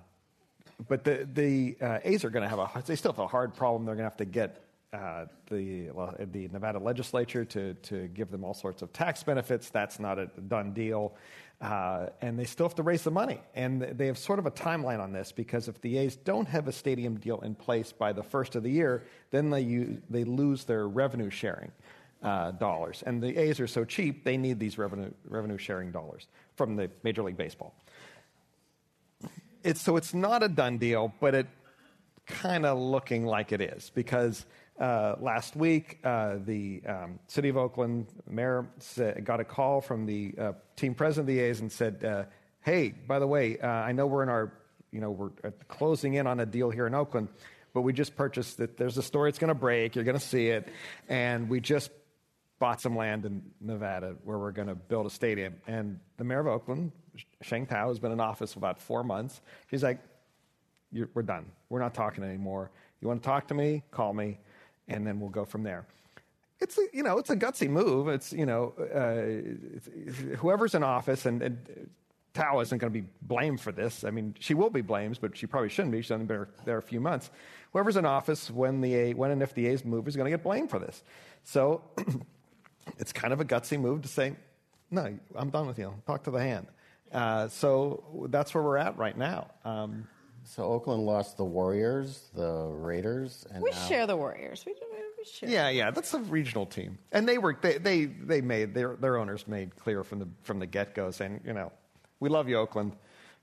[0.87, 3.53] but the the uh, A's are going to have a they still have a hard
[3.53, 3.85] problem.
[3.85, 4.63] They're going to have to get.
[4.95, 5.89] Uh, the
[6.31, 9.69] the Nevada legislature to to give them all sorts of tax benefits.
[9.69, 11.13] That's not a done deal,
[11.59, 13.41] uh, and they still have to raise the money.
[13.55, 16.69] And they have sort of a timeline on this because if the A's don't have
[16.69, 20.23] a stadium deal in place by the first of the year, then they use, they
[20.23, 21.71] lose their revenue sharing
[22.23, 23.03] uh, dollars.
[23.05, 26.89] And the A's are so cheap, they need these revenue revenue sharing dollars from the
[27.03, 27.73] Major League Baseball.
[29.61, 31.47] It's, so it's not a done deal, but it
[32.27, 34.45] kind of looking like it is because
[34.79, 40.05] uh, last week uh, the um, city of Oakland mayor said, got a call from
[40.05, 42.23] the uh, team president of the A's and said, uh,
[42.61, 44.51] "Hey, by the way, uh, I know we're in our,
[44.91, 45.31] you know, we're
[45.67, 47.29] closing in on a deal here in Oakland,
[47.73, 48.77] but we just purchased that.
[48.77, 49.95] There's a story it's going to break.
[49.95, 50.67] You're going to see it,
[51.09, 51.91] and we just."
[52.57, 55.55] Bought some land in Nevada where we're going to build a stadium.
[55.67, 56.93] And the mayor of Oakland,
[57.41, 59.41] Sheng Thao, has been in office for about four months.
[59.69, 59.99] She's like,
[61.13, 61.47] we're done.
[61.67, 62.71] We're not talking anymore.
[63.01, 63.83] You want to talk to me?
[63.91, 64.39] Call me,
[64.87, 65.85] and then we'll go from there.
[66.61, 68.07] It's a, you know it's a gutsy move.
[68.07, 71.89] It's you know uh, it's, whoever's in office and, and
[72.35, 74.03] Thao isn't going to be blamed for this.
[74.03, 76.01] I mean, she will be blamed, but she probably shouldn't be.
[76.01, 77.29] She's only been there a few months.
[77.71, 80.43] Whoever's in office when the when and if the A's move is going to get
[80.43, 81.01] blamed for this.
[81.43, 81.81] So
[82.99, 84.35] it's kind of a gutsy move to say,
[84.91, 85.93] no, I'm done with you.
[86.05, 86.67] Talk to the hand.
[87.11, 89.51] Uh, so that's where we're at right now.
[89.63, 90.07] Um,
[90.47, 94.63] So Oakland lost the Warriors, the Raiders, and we now, share the Warriors.
[94.65, 94.73] We,
[95.17, 95.49] we share.
[95.49, 99.17] Yeah, yeah, that's a regional team, and they were they they, they made their their
[99.17, 101.71] owners made clear from the from the get go saying you know
[102.19, 102.95] we love you Oakland,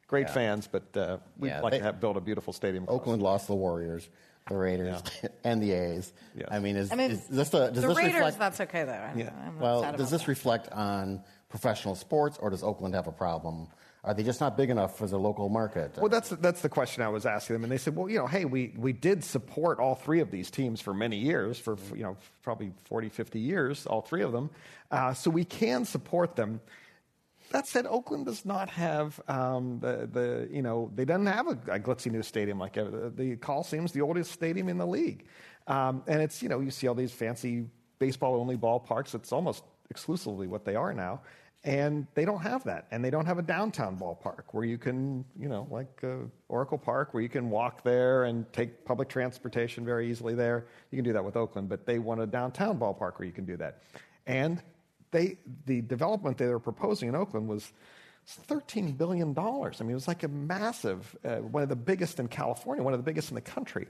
[0.06, 0.32] great Yeah.
[0.34, 2.84] fans, but uh, we'd Yeah, like they- to have, build a beautiful stadium.
[2.84, 2.96] across.
[3.00, 4.08] Oakland lost the Warriors,
[4.48, 5.02] the Raiders,
[5.44, 6.12] and the A's.
[6.36, 6.48] Yes.
[6.52, 8.38] I mean, is, I mean, is this the, does the this Raiders, reflect?
[8.38, 8.92] that's okay though.
[8.92, 9.30] I'm, Yeah.
[9.44, 10.28] I'm not well, sad does about this that.
[10.28, 13.66] reflect on professional sports, or does Oakland have a problem?
[14.04, 15.96] Are they just not big enough as a local market?
[15.96, 18.26] Well, that's that's the question I was asking them, and they said, "Well, you know,
[18.26, 22.02] hey, we, we did support all three of these teams for many years, for you
[22.02, 24.50] know, probably 40, 50 years, all three of them,
[24.90, 26.60] uh, so we can support them."
[27.52, 31.58] That said, Oakland does not have um, the, the you know they doesn't have a,
[31.70, 35.26] a glitzy new stadium like uh, the Coliseum's the oldest stadium in the league,
[35.68, 37.66] um, and it's you know you see all these fancy
[38.00, 39.14] baseball only ballparks.
[39.14, 41.20] It's almost exclusively what they are now,
[41.64, 45.24] and they don't have that, and they don't have a downtown ballpark where you can
[45.38, 46.16] you know like uh,
[46.48, 50.66] Oracle Park where you can walk there and take public transportation very easily there.
[50.90, 53.44] You can do that with Oakland, but they want a downtown ballpark where you can
[53.44, 53.82] do that,
[54.26, 54.62] and
[55.12, 57.72] they the development they were proposing in Oakland was
[58.48, 59.36] $13 billion.
[59.36, 62.94] I mean, it was like a massive, uh, one of the biggest in California, one
[62.94, 63.88] of the biggest in the country.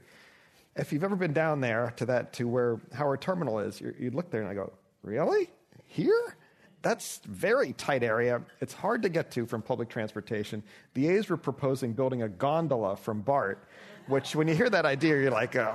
[0.75, 4.09] If you've ever been down there to that, to where Howard Terminal is, you you
[4.09, 5.49] look there and I go, really?
[5.85, 6.35] Here?
[6.83, 8.41] That's very tight area.
[8.59, 10.61] It's hard to get to from public transportation.
[10.93, 13.63] The A's were proposing building a gondola from BART,
[14.07, 15.73] which when you hear that idea, you're like, uh,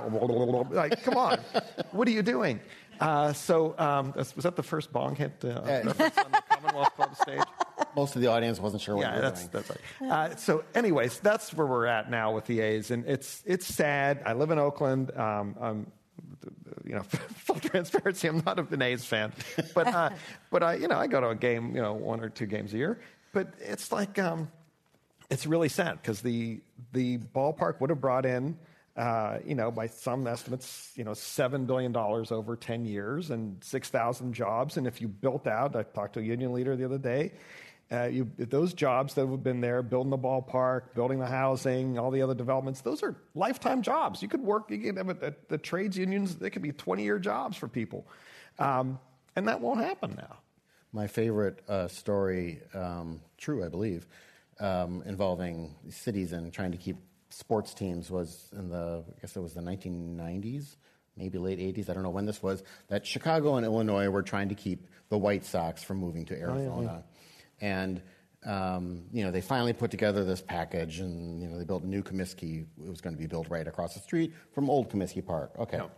[0.69, 1.39] like come on,
[1.91, 2.59] what are you doing?
[2.99, 7.15] Uh, so um, was was that the first bong hit uh, on the Commonwealth Club
[7.15, 7.41] stage?
[7.95, 9.49] Most of the audience wasn't sure what yeah, that's doing.
[9.51, 9.69] that's
[10.01, 10.11] right.
[10.11, 14.21] Uh, so, anyways, that's where we're at now with the A's, and it's it's sad.
[14.25, 15.17] I live in Oakland.
[15.17, 15.91] Um, I'm,
[16.89, 18.27] you know, full transparency.
[18.27, 19.31] I'm not an A's fan,
[19.75, 20.09] but uh,
[20.51, 22.73] but I you know I go to a game, you know, one or two games
[22.73, 22.99] a year.
[23.31, 24.51] But it's like um,
[25.29, 26.59] it's really sad because the
[26.91, 28.57] the ballpark would have brought in.
[28.97, 33.63] Uh, you know, by some estimates, you know, seven billion dollars over ten years and
[33.63, 34.75] six thousand jobs.
[34.75, 37.31] And if you built out, I talked to a union leader the other day,
[37.91, 42.11] Uh, you, those jobs that have been there, building the ballpark, building the housing, all
[42.11, 44.21] the other developments, those are lifetime jobs.
[44.21, 47.03] You could work, you could have a, a, the trades unions, they could be 20
[47.03, 48.05] year jobs for people.
[48.59, 48.99] Um,
[49.35, 50.37] and that won't happen now.
[50.91, 54.05] My favorite uh, story, um, true, I believe,
[54.59, 56.97] um, involving cities and trying to keep
[57.29, 60.75] sports teams was in the, I guess it was the 1990s,
[61.15, 64.49] maybe late 80s, I don't know when this was, that Chicago and Illinois were trying
[64.49, 66.75] to keep the White Sox from moving to Arizona.
[66.75, 66.99] Oh, yeah, yeah.
[67.61, 68.01] And
[68.45, 71.87] um, you know, they finally put together this package, and you know, they built a
[71.87, 72.65] new Comiskey.
[72.81, 75.51] It was going to be built right across the street from Old Comiskey Park.
[75.59, 75.77] Okay.
[75.77, 75.91] No.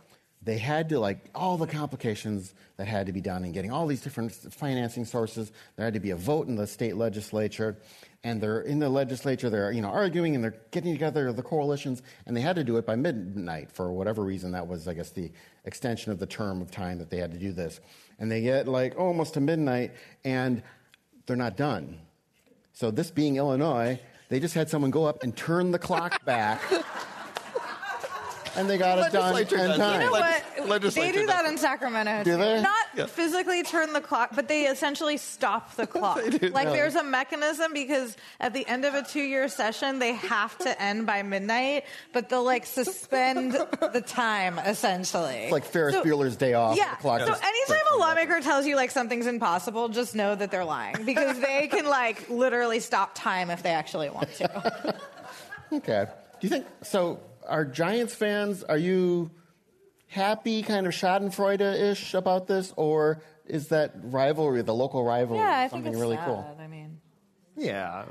[0.44, 3.86] They had to like all the complications that had to be done in getting all
[3.86, 5.52] these different financing sources.
[5.76, 7.78] There had to be a vote in the state legislature,
[8.24, 9.48] and they're in the legislature.
[9.48, 12.76] They're you know arguing and they're getting together the coalitions, and they had to do
[12.76, 14.50] it by midnight for whatever reason.
[14.50, 15.30] That was, I guess, the
[15.64, 17.80] extension of the term of time that they had to do this.
[18.18, 19.92] And they get like almost to midnight,
[20.24, 20.64] and
[21.26, 21.98] they're not done.
[22.72, 26.62] So, this being Illinois, they just had someone go up and turn the clock back
[28.56, 30.00] and they got it done in time.
[30.00, 30.92] You know what?
[30.94, 32.24] They do that in Sacramento.
[32.24, 32.62] Do they?
[32.62, 33.06] Not yeah.
[33.06, 36.20] physically turn the clock, but they essentially stop the clock.
[36.52, 40.80] like there's a mechanism because at the end of a two-year session, they have to
[40.80, 45.44] end by midnight, but they'll like suspend the time essentially.
[45.44, 46.76] It's like Ferris so, Bueller's Day Off.
[46.76, 46.98] Yeah.
[47.00, 51.38] So anytime a lawmaker tells you like something's impossible, just know that they're lying because
[51.40, 55.00] they can like literally stop time if they actually want to.
[55.72, 56.06] okay.
[56.40, 57.20] Do you think so?
[57.46, 59.30] Are Giants fans, are you
[60.06, 65.98] happy, kind of Schadenfreude-ish about this, or is that rivalry, the local rivalry, yeah, something
[65.98, 66.26] really sad.
[66.26, 66.56] cool?
[66.60, 67.00] I mean,
[67.56, 68.04] yeah.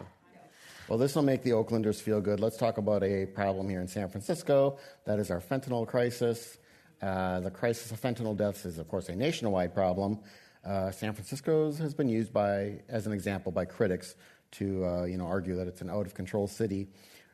[0.88, 2.40] Well, this will make the Oaklanders feel good.
[2.42, 4.78] Let's talk about a problem here in San Francisco.
[5.06, 6.58] That is our fentanyl crisis.
[7.02, 10.20] Uh, the crisis of fentanyl deaths is, of course, a nationwide problem.
[10.66, 14.16] Uh, San Francisco's has been used by, as an example by critics
[14.52, 16.90] to, uh, you know, argue that it's an out of control city.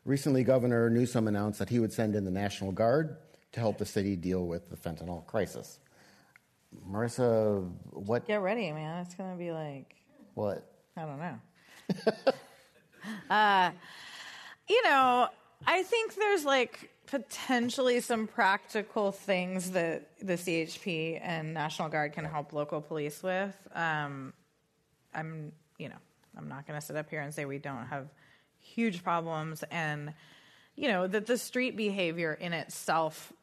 [0.07, 3.17] Recently, Governor Newsom announced that he would send in the National Guard
[3.51, 5.79] to help the city deal with the fentanyl crisis.
[6.89, 8.25] Marisa, what?
[8.25, 9.01] Get ready, man.
[9.05, 9.95] It's going to be like.
[10.33, 10.65] What?
[10.95, 12.33] I don't know.
[13.29, 13.71] uh,
[14.69, 15.27] you know,
[15.65, 22.23] I think there's like potentially some practical things that the CHP and National Guard can
[22.23, 23.55] help local police with.
[23.75, 24.31] Um,
[25.13, 25.99] I'm, you know,
[26.37, 28.07] I'm not going to sit up here and say we don't have
[28.77, 30.13] huge problems and
[30.75, 33.33] you know that the street behavior in itself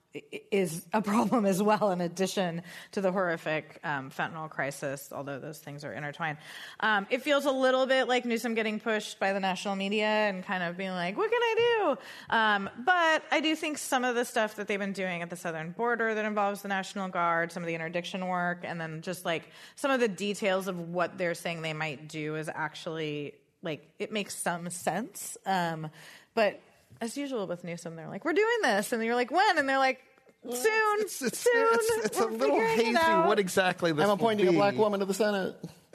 [0.52, 5.58] is a problem as well, in addition to the horrific um, fentanyl crisis, although those
[5.58, 6.38] things are intertwined.
[6.78, 10.44] Um, it feels a little bit like Newsom getting pushed by the national media and
[10.44, 11.98] kind of being like, what can I do?
[12.30, 15.36] Um, but I do think some of the stuff that they've been doing at the
[15.36, 19.24] southern border that involves the National Guard, some of the interdiction work, and then just
[19.24, 23.88] like some of the details of what they're saying they might do is actually like
[23.98, 25.36] it makes some sense.
[25.46, 25.90] Um,
[26.34, 26.60] but
[27.00, 29.78] as usual with Newsom, they're like, "We're doing this," and you're like, "When?" And they're
[29.78, 30.00] like,
[30.44, 32.94] "Soon, it's, it's, soon." It's, it's a little hazy.
[32.94, 33.92] What exactly?
[33.92, 35.56] This I'm appointing a black woman to the Senate.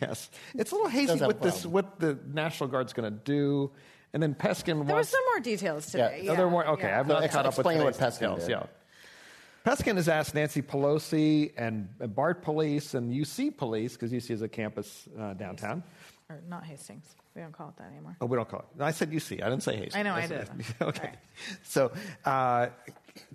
[0.00, 3.70] yes, it's a little hazy what this what the National Guard's going to do.
[4.12, 4.86] And then Peskin.
[4.86, 6.22] There were some more details today.
[6.22, 6.32] Yeah.
[6.32, 6.66] Oh, there more.
[6.66, 7.00] Okay, yeah.
[7.00, 8.40] I've not caught up with what Peskin details.
[8.40, 8.50] Did.
[8.50, 8.66] Yeah.
[9.66, 14.48] Peskin has asked Nancy Pelosi and BART Police and UC Police, because UC is a
[14.48, 15.82] campus uh, downtown,
[16.28, 17.14] or not Hastings.
[17.34, 18.16] We don't call it that anymore.
[18.20, 18.82] Oh, we don't call it.
[18.82, 19.42] I said UC.
[19.42, 19.96] I didn't say Hastings.
[19.96, 20.48] I know, I, I did.
[20.80, 21.04] okay.
[21.04, 21.16] Right.
[21.62, 21.92] So,
[22.24, 22.68] uh,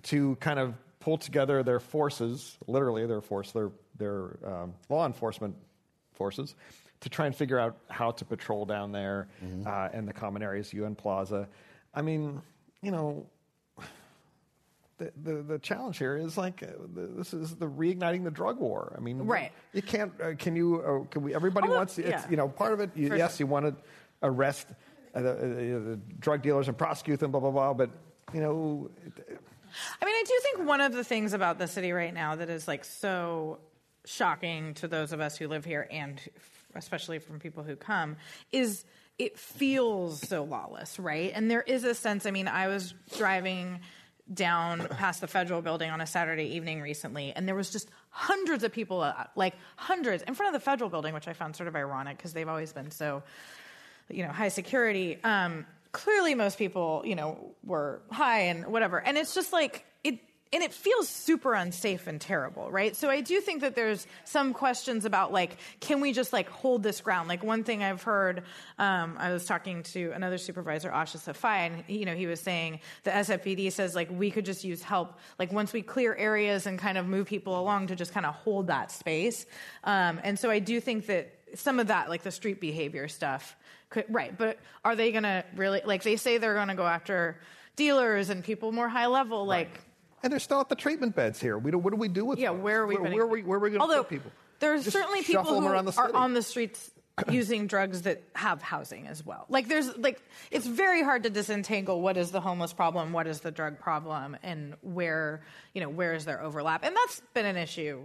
[0.04, 5.56] to kind of pull together their forces, literally their force, their, their um, law enforcement
[6.12, 6.54] forces,
[7.00, 9.66] to try and figure out how to patrol down there mm-hmm.
[9.66, 11.48] uh, in the common areas, UN Plaza.
[11.94, 12.40] I mean,
[12.80, 13.26] you know,
[15.22, 18.94] the, the, the, challenge here is like uh, this is the reigniting the drug war.
[18.96, 19.52] I mean, right?
[19.72, 20.12] You can't.
[20.20, 20.80] Uh, can you?
[20.80, 21.34] Uh, can we?
[21.34, 21.98] Everybody Although, wants.
[21.98, 22.30] It's yeah.
[22.30, 22.90] you know part of it.
[22.94, 23.46] You, yes, sure.
[23.46, 23.74] you want to
[24.22, 24.68] arrest
[25.14, 27.30] uh, the, uh, the, drug dealers and prosecute them.
[27.30, 27.74] Blah blah blah.
[27.74, 27.90] But
[28.32, 28.90] you know.
[29.06, 29.40] It,
[30.02, 32.50] I mean, I do think one of the things about the city right now that
[32.50, 33.58] is like so
[34.04, 36.20] shocking to those of us who live here and
[36.74, 38.16] especially from people who come
[38.50, 38.84] is
[39.18, 41.32] it feels so lawless, right?
[41.34, 42.26] And there is a sense.
[42.26, 43.80] I mean, I was driving
[44.32, 48.64] down past the federal building on a Saturday evening recently, and there was just hundreds
[48.64, 51.68] of people, uh, like hundreds, in front of the federal building, which I found sort
[51.68, 53.22] of ironic because they've always been so,
[54.10, 55.18] you know, high security.
[55.24, 59.84] Um, clearly, most people, you know, were high and whatever, and it's just like
[60.52, 62.94] and it feels super unsafe and terrible, right?
[62.94, 66.82] So I do think that there's some questions about like, can we just like hold
[66.82, 67.28] this ground?
[67.28, 68.42] Like one thing I've heard,
[68.78, 72.80] um, I was talking to another supervisor, Ahsha Safai, and you know he was saying
[73.04, 76.78] the SFPD says like we could just use help, like once we clear areas and
[76.78, 79.46] kind of move people along to just kind of hold that space.
[79.84, 83.56] Um, and so I do think that some of that, like the street behavior stuff,
[83.88, 84.36] could, right?
[84.36, 87.38] But are they going to really like they say they're going to go after
[87.74, 89.80] dealers and people more high level, like?
[90.22, 91.58] And they're still at the treatment beds here.
[91.58, 92.62] We do, what do we do with Yeah, them?
[92.62, 92.96] where are we?
[92.96, 94.30] Where, where, are we, where are we going to put people?
[94.60, 96.14] there's Just certainly people who the are city.
[96.14, 96.90] on the streets
[97.30, 99.44] using drugs that have housing as well.
[99.48, 103.40] Like there's like it's very hard to disentangle what is the homeless problem, what is
[103.40, 105.42] the drug problem, and where
[105.74, 108.02] you know where is their overlap, and that's been an issue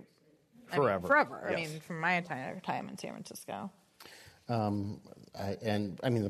[0.72, 1.08] I mean, Forever.
[1.08, 1.48] forever.
[1.50, 3.72] I mean, from my entire time in San Francisco.
[4.50, 5.00] Um,
[5.38, 6.30] I, and I mean,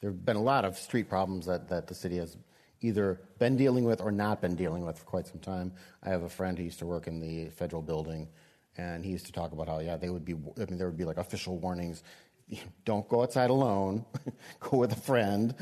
[0.00, 2.36] there have been a lot of street problems that, that the city has
[2.80, 5.72] either been dealing with or not been dealing with for quite some time.
[6.02, 8.28] I have a friend who used to work in the federal building,
[8.76, 10.98] and he used to talk about how, yeah, they would be, I mean, there would
[10.98, 12.02] be like official warnings.
[12.84, 14.04] Don't go outside alone.
[14.60, 15.54] go with a friend.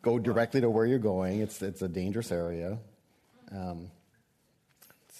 [0.00, 1.40] Go directly to where you're going.
[1.40, 2.78] It's, it's a dangerous area.
[3.50, 3.90] Um,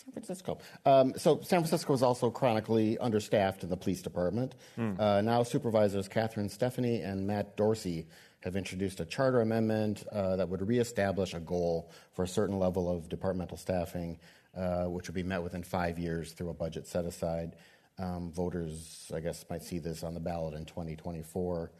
[0.04, 0.58] San Francisco.
[0.84, 4.54] Um, so San Francisco is also chronically understaffed in the police department.
[4.98, 8.06] Uh, now supervisors Catherine Stefani and Matt Dorsey
[8.44, 12.90] have introduced a charter amendment uh, that would reestablish a goal for a certain level
[12.90, 14.18] of departmental staffing,
[14.56, 17.56] uh, which would be met within five years through a budget set aside.
[17.98, 21.70] Um, voters, I guess, might see this on the ballot in 2024.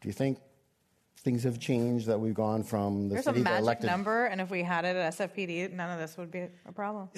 [0.00, 0.38] Do you think
[1.18, 3.90] things have changed that we've gone from the There's a city that magic elected?
[3.90, 7.08] number, and if we had it at SFPD, none of this would be a problem.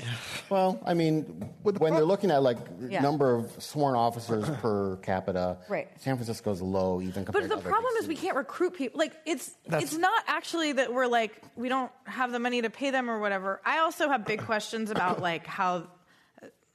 [0.48, 1.22] Well, I mean,
[1.64, 3.00] when they're looking at like Yeah.
[3.02, 5.88] number of sworn officers per capita, Right.
[6.00, 8.26] San Francisco's low even compared But to the other problem big is we cities.
[8.26, 8.98] can't recruit people.
[9.00, 12.70] Like it's That's- it's not actually that we're like we don't have the money to
[12.70, 13.60] pay them or whatever.
[13.64, 15.88] I also have big questions about like how.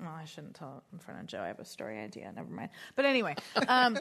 [0.01, 1.41] Well, I shouldn't tell in front of Joe.
[1.41, 2.29] I have a story idea.
[2.35, 2.71] Never mind.
[2.95, 3.35] But anyway,
[3.67, 3.99] um,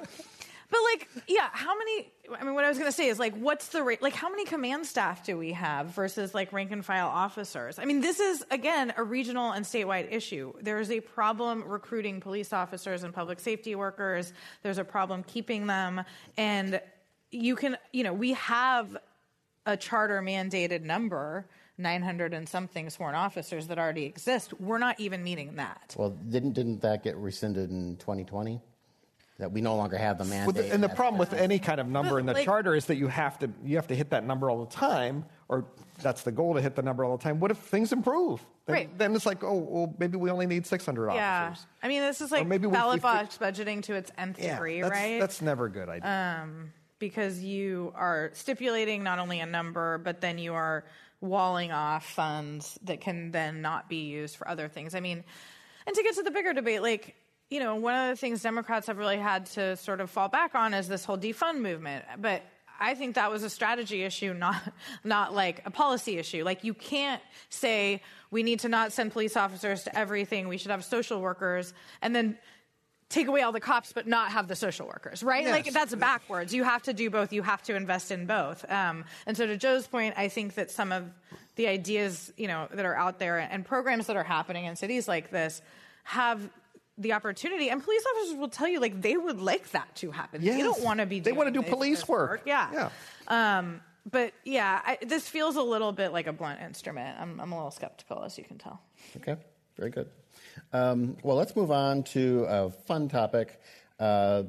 [0.71, 2.13] but like, yeah, how many?
[2.39, 4.01] I mean, what I was to say is like, what's the rate?
[4.03, 7.79] Like, how many command staff do we have versus like rank and file officers?
[7.79, 10.53] I mean, this is again a regional and statewide issue.
[10.61, 14.33] There is a problem recruiting police officers and public safety workers.
[14.63, 16.05] There's a problem keeping them,
[16.37, 16.81] and
[17.33, 18.97] you can, you know, we have
[19.67, 21.47] a charter mandated number.
[21.79, 24.53] 900 and something sworn officers that already exist.
[24.61, 25.95] We're not even meeting that.
[25.99, 28.61] Well, didn't didn't that get rescinded in 2020?
[29.41, 30.67] That we no longer have the Well, mandate.
[30.69, 32.97] the- and the problem with any kind of number in the like- charter is that
[32.97, 35.65] you have to you have to hit that number all the time, or
[36.03, 37.41] that's the goal to hit the number all the time.
[37.41, 38.45] What if things improve?
[38.67, 38.99] Then, Right.
[38.99, 41.67] Then it's like, oh, well, maybe we only need 600 Yeah, officers.
[41.83, 44.55] I mean, this is like maybe we- ballot we box budgeting to its nth Yeah,
[44.55, 45.19] degree, that's, right?
[45.19, 46.43] That's never a good idea.
[46.43, 50.85] Um, because you are stipulating not only a number, but then you are
[51.23, 54.95] walling off funds that can then not be used for other things.
[54.95, 55.25] I mean,
[55.87, 57.15] and to get to the bigger debate, like,
[57.51, 60.55] you know, one of the things Democrats have really had to sort of fall back
[60.55, 62.05] on is this whole defund movement.
[62.19, 62.43] But
[62.79, 64.63] I think that was a strategy issue, not
[65.05, 66.45] not like a policy issue.
[66.45, 67.21] Like you can't
[67.51, 70.49] say we need to not send police officers to everything.
[70.49, 72.39] We should have social workers, and then
[73.11, 75.43] take away all the cops but not have the social workers, right?
[75.43, 75.53] Yes.
[75.53, 76.55] Like that's backwards.
[76.55, 77.33] You have to do both.
[77.33, 78.65] You have to invest in both.
[78.71, 81.11] Um, and so to Joe's point, I think that some of
[81.57, 85.09] the ideas, you know, that are out there and programs that are happening in cities
[85.09, 85.61] like this
[86.05, 86.49] have
[87.01, 90.43] the opportunity and police officers will tell you like they would like that to happen.
[90.45, 92.43] They don't want to be They wanna do this- police this work.
[92.45, 92.91] Yeah.
[93.29, 93.59] Yeah.
[93.59, 93.81] Um,
[94.11, 97.19] but yeah, I, this feels a little bit like a blunt instrument.
[97.21, 98.81] I'm, I'm a little skeptical, as you can tell.
[99.17, 99.37] Okay,
[99.77, 100.09] very good.
[100.73, 103.61] Um, well, let's move on to a fun topic
[103.99, 104.45] uh,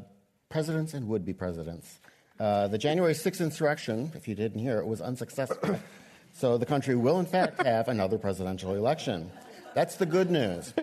[0.49, 1.99] presidents and would be presidents.
[2.39, 5.79] Uh, the January 6th insurrection, if you didn't hear it, was unsuccessful.
[6.33, 9.31] so the country will, in fact, have another presidential election.
[9.75, 10.73] That's the good news.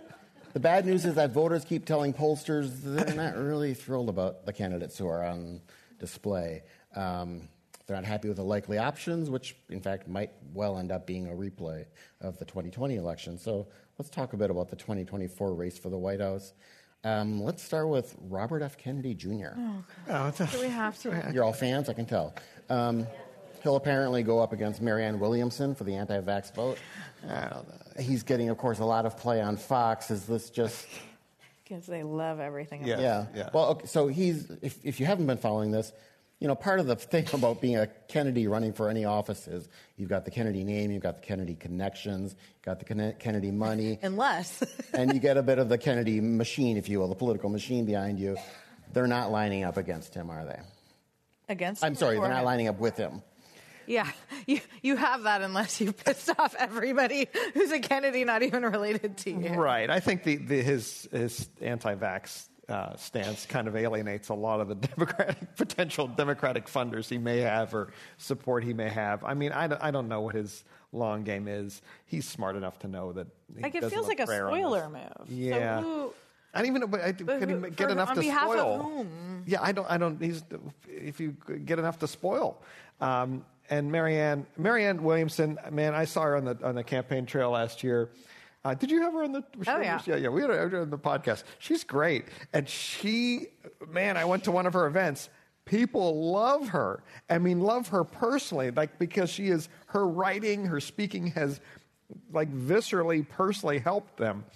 [0.59, 4.53] The bad news is that voters keep telling pollsters they're not really thrilled about the
[4.53, 5.61] candidates who are on
[6.01, 6.65] display.
[6.97, 7.49] Um,
[7.87, 11.29] they're not happy with the likely options, which in fact might well end up being
[11.29, 11.85] a replay
[12.21, 13.39] of the 2020 election.
[13.39, 13.69] So
[14.01, 16.55] let's talk a bit about the 2024 race for the White House.
[17.05, 18.77] Um, let's start with Robert F.
[18.77, 19.51] Kennedy Jr.
[20.11, 21.31] Oh, it's a- Do we have to?
[21.33, 22.35] You're all fans, I can tell.
[22.69, 23.07] Um,
[23.63, 26.79] he'll apparently go up against Marianne Williamson for the anti vax vote.
[27.29, 27.65] Oh,
[27.99, 30.11] he's getting, of course, a lot of play on Fox.
[30.11, 30.87] Is this just
[31.65, 32.87] Because they love everything.
[32.87, 32.95] Yeah.
[32.95, 33.27] about yeah.
[33.35, 33.51] yeah.
[33.53, 35.93] Well, okay, so he's if if you haven't been following this,
[36.41, 39.69] you know, part of the thing about being a Kennedy running for any office is
[39.97, 43.51] you've got the Kennedy name, you've got the Kennedy connections, you've got the Ken- Kennedy
[43.51, 44.65] money, Unless.
[44.95, 47.85] and you get a bit of the Kennedy machine, if you will, the political machine
[47.85, 48.37] behind you.
[48.95, 50.59] They're not lining up against him, are they?
[51.51, 52.45] Against I'm sorry, they're not him?
[52.47, 53.23] lining up with him.
[53.89, 54.09] Yeah,
[54.47, 59.17] you you have that unless you pissed off everybody who's a Kennedy, not even related
[59.19, 59.55] to you.
[59.55, 59.89] Right.
[59.91, 64.61] I think the, the, his, his anti vax uh, stance kind of alienates a lot
[64.61, 69.25] of the Democratic, potential Democratic funders he may have or support he may have.
[69.25, 71.81] I mean, I don't, I don't know what his long game is.
[72.07, 73.27] He's smart enough to know that.
[73.57, 75.31] he Like it feels like a spoiler move.
[75.31, 75.81] Yeah.
[75.81, 76.15] So who,
[76.53, 78.21] I don't even know, but I, But can he who- for- get enough on to
[78.21, 78.83] behalf of spoil?
[78.83, 79.43] whom?
[79.47, 79.91] Yeah, I don't.
[79.91, 80.21] I don't.
[80.23, 80.43] He's
[80.89, 82.61] if you get enough to spoil.
[83.01, 87.51] Um, and Marianne, Marianne Williamson, man, I saw her on the on the campaign trail
[87.51, 88.11] last year.
[88.65, 89.45] Uh, did you have her on the?
[89.67, 90.01] Oh, yeah.
[90.05, 90.29] yeah, yeah.
[90.29, 91.45] We had her on the podcast.
[91.59, 93.49] She's great, and she,
[93.89, 95.31] man, I went to one of her events.
[95.65, 97.03] People love her.
[97.29, 101.61] I mean, love her personally, like because she is her writing, her speaking has,
[102.33, 104.47] like, viscerally, personally helped them.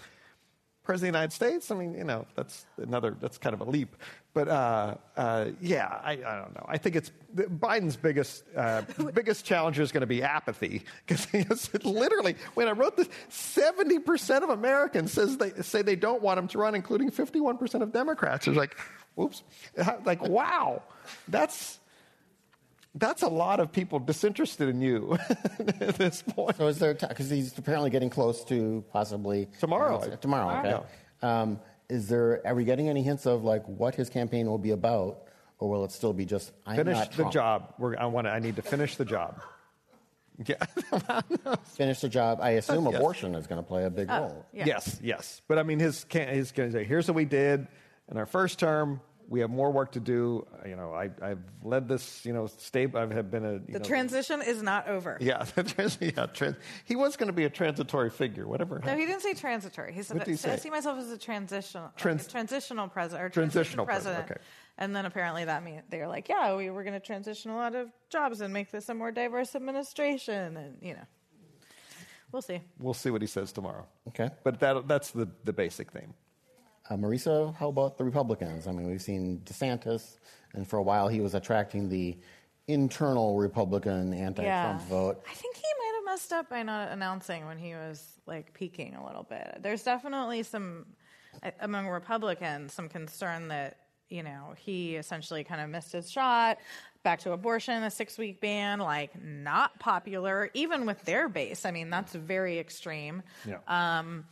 [0.84, 3.64] President of the United States, I mean, you know, that's another, that's kind of a
[3.64, 3.94] leap.
[4.34, 6.64] But uh, uh, yeah, I, I don't know.
[6.66, 8.82] I think it's Biden's biggest, uh,
[9.14, 10.84] biggest challenge is going to be apathy.
[11.06, 16.38] Because literally, when I wrote this, 70% of Americans says they, say they don't want
[16.38, 18.48] him to run, including 51% of Democrats.
[18.48, 18.78] It's like,
[19.16, 19.42] whoops.
[20.04, 20.82] Like, wow.
[21.28, 21.78] That's,
[22.94, 25.18] that's a lot of people disinterested in you
[25.80, 26.56] at this point.
[26.56, 30.16] So is there because he's apparently getting close to possibly Tomorrow.
[30.16, 30.86] Tomorrow, okay.
[31.22, 31.60] Um,
[31.92, 32.40] is there?
[32.46, 35.24] Are we getting any hints of like what his campaign will be about,
[35.58, 37.32] or will it still be just I'm Finish not the Trump.
[37.32, 37.74] job.
[37.78, 39.40] We're, I, want to, I need to finish the job.
[40.46, 40.56] Yeah.
[41.76, 42.38] Finish the job.
[42.40, 42.94] I assume Yes.
[42.96, 44.46] abortion is going to play a big oh, role.
[44.52, 44.64] Yeah.
[44.66, 45.42] Yes, yes.
[45.46, 47.68] But I mean, his can his going to say, "Here's what we did
[48.10, 49.02] in our first term.
[49.28, 50.46] We have more work to do.
[50.66, 52.24] You know, I, I've led this.
[52.26, 52.94] You know, state.
[52.94, 55.16] I have been a you The know, transition is not over.
[55.20, 58.46] Yeah, the trans- yeah trans- he was going to be a transitory figure.
[58.46, 58.80] Whatever.
[58.84, 59.92] No, he didn't say transitory.
[59.92, 60.62] He said, What did he I say?
[60.62, 64.40] see myself as a transitional, Trans- a transitional president, Transitional transitional president, president.
[64.40, 64.46] okay.
[64.78, 67.74] And then apparently that mean they're like, yeah, we were going to transition a lot
[67.74, 71.04] of jobs and make this a more diverse administration, and you know,
[72.32, 72.60] we'll see.
[72.78, 73.86] We'll see what he says tomorrow.
[74.08, 74.30] Okay.
[74.44, 76.14] But that that's the the basic theme.
[76.92, 78.66] Uh, Marisa, how about the Republicans?
[78.66, 80.18] I mean, we've seen DeSantis,
[80.52, 82.18] and for a while he was attracting the
[82.66, 85.24] internal Republican anti-Trump vote.
[85.28, 88.94] I think he might have messed up by not announcing when he was like peaking
[88.94, 89.60] a little bit.
[89.62, 90.84] There's definitely some
[91.42, 93.78] uh, among Republicans some concern that
[94.10, 96.58] you know he essentially kind of missed his shot.
[97.04, 101.64] Back to abortion, a six week ban, like not popular even with their base.
[101.64, 103.22] I mean, that's very extreme.
[103.46, 103.58] Yeah.
[103.66, 104.26] Um,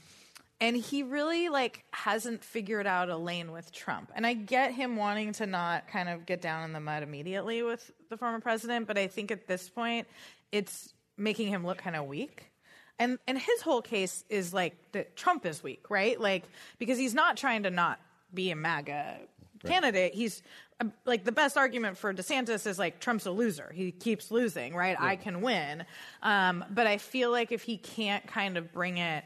[0.60, 4.12] and he really like hasn't figured out a lane with Trump.
[4.14, 7.62] And I get him wanting to not kind of get down in the mud immediately
[7.62, 10.06] with the former president, but I think at this point
[10.52, 12.50] it's making him look kind of weak.
[12.98, 16.20] And and his whole case is like that Trump is weak, right?
[16.20, 16.44] Like
[16.78, 17.98] because he's not trying to not
[18.32, 19.20] be a MAGA
[19.64, 20.14] candidate.
[20.14, 20.42] He's
[20.80, 23.70] um, like the best argument for DeSantis is like Trump's a loser.
[23.74, 24.96] He keeps losing, right?
[24.98, 25.84] I can win.
[26.22, 29.24] Um, but I feel like if he can't kind of bring it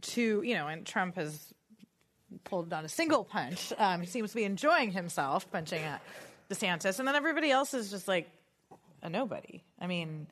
[0.00, 1.52] to you know, and Trump has
[2.44, 3.72] pulled not a single punch.
[3.78, 6.00] Um, he seems to be enjoying himself punching at
[6.50, 8.28] DeSantis, and then everybody else is just like
[9.02, 9.62] a nobody.
[9.80, 10.26] I mean,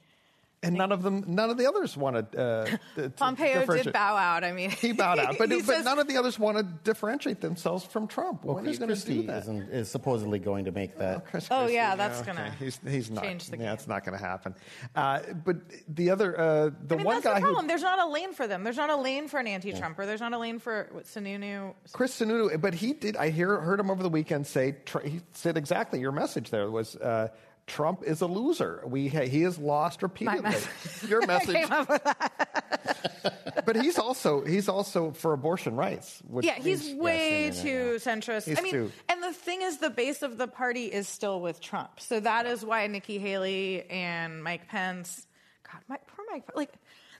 [0.63, 2.37] And none of them, none of the others wanted.
[2.37, 2.65] Uh,
[2.97, 4.45] to- to Pompeo did bow out.
[4.45, 6.63] I mean, He bowed out, but, he but says- none of the others want to
[6.63, 8.45] differentiate themselves from Trump.
[8.45, 9.39] Well, when Chris are you going to do Christie that?
[9.45, 11.25] isn't, is supposedly going to make that.
[11.27, 12.65] Chris Oh, Christie, yeah, that's gonna okay.
[12.65, 13.25] He's, he's not.
[13.25, 13.73] change the yeah, game.
[13.73, 14.55] it's not going to happen.
[14.95, 15.57] Uh, but
[15.89, 17.65] the other, uh, the I mean, one that's guy the problem.
[17.65, 18.63] who There's not a lane for them.
[18.63, 20.05] There's not a lane for an anti-Trumper.
[20.05, 21.73] There's not a lane for what, Sununu.
[21.93, 23.17] Chris Sununu, but he did.
[23.17, 26.51] I hear heard him over the weekend say tr- he said exactly your message.
[26.51, 27.29] There was uh,
[27.71, 28.83] Trump is a loser.
[28.85, 30.43] We ha- he has lost repeatedly.
[30.43, 31.09] message.
[31.09, 31.69] Your message,
[33.65, 36.21] but he's also he's also for abortion rights.
[36.41, 38.47] Yeah, he's way yeah, yeah, too centrist.
[38.47, 41.41] He's I mean, too- and the thing is, the base of the party is still
[41.41, 42.01] with Trump.
[42.01, 45.29] So that is why Nikki Haley and Mike Pence,
[45.63, 46.73] God, Mike, poor Mike, like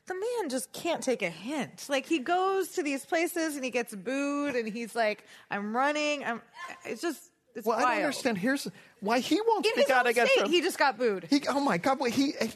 [0.07, 1.87] the man just can't take a hint.
[1.89, 6.25] Like he goes to these places and he gets booed, and he's like, "I'm running."
[6.25, 6.43] I'm.
[6.85, 7.30] It's just.
[7.55, 8.39] It's Well, I don't understand.
[8.39, 8.69] Here's
[9.01, 10.55] why he won't In speak out own against state, Trump.
[10.55, 11.27] he just got booed.
[11.31, 11.99] He, oh my God!
[12.01, 12.49] Wait, he, eh,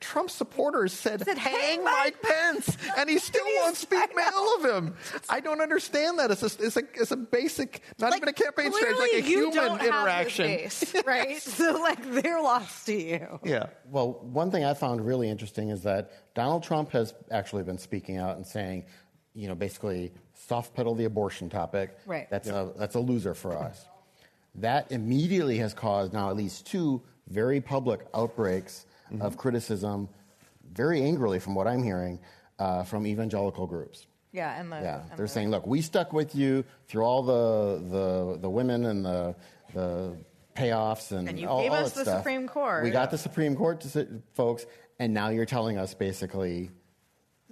[0.00, 4.06] Trump supporters said, Said, "Hang "Hang Mike Mike Pence," and he still won't speak I
[4.06, 4.12] know.
[4.16, 4.94] well of him.
[5.28, 6.30] I don't understand that.
[6.30, 9.16] It's a, it's a, it's a basic, not Like, even a campaign strategy, like a
[9.22, 10.46] you human don't have interaction.
[10.46, 11.36] base, right?
[11.42, 13.38] so like they're lost to you.
[13.44, 13.66] Yeah.
[13.90, 18.16] Well, one thing I found really interesting is that Donald Trump has actually been speaking
[18.16, 18.86] out and saying,
[19.34, 21.96] you know, basically soft pedal the abortion topic.
[22.06, 22.28] Right.
[22.30, 23.84] That's a that's a loser for us.
[24.56, 28.86] That immediately has caused now at least two very public outbreaks
[29.20, 30.08] of criticism,
[30.72, 32.18] very angrily from what I'm hearing,
[32.58, 34.06] uh, from evangelical groups.
[34.32, 37.22] Yeah, and the Yeah, and they're the- saying, look, we stuck with you through all
[37.22, 39.36] the the, the women and the
[39.72, 40.16] the
[40.56, 42.18] payoffs and, And you all, gave all us the stuff.
[42.18, 42.84] Supreme Court.
[42.84, 44.66] We got the Supreme Court to sit, folks,
[45.00, 46.70] and now you're telling us basically,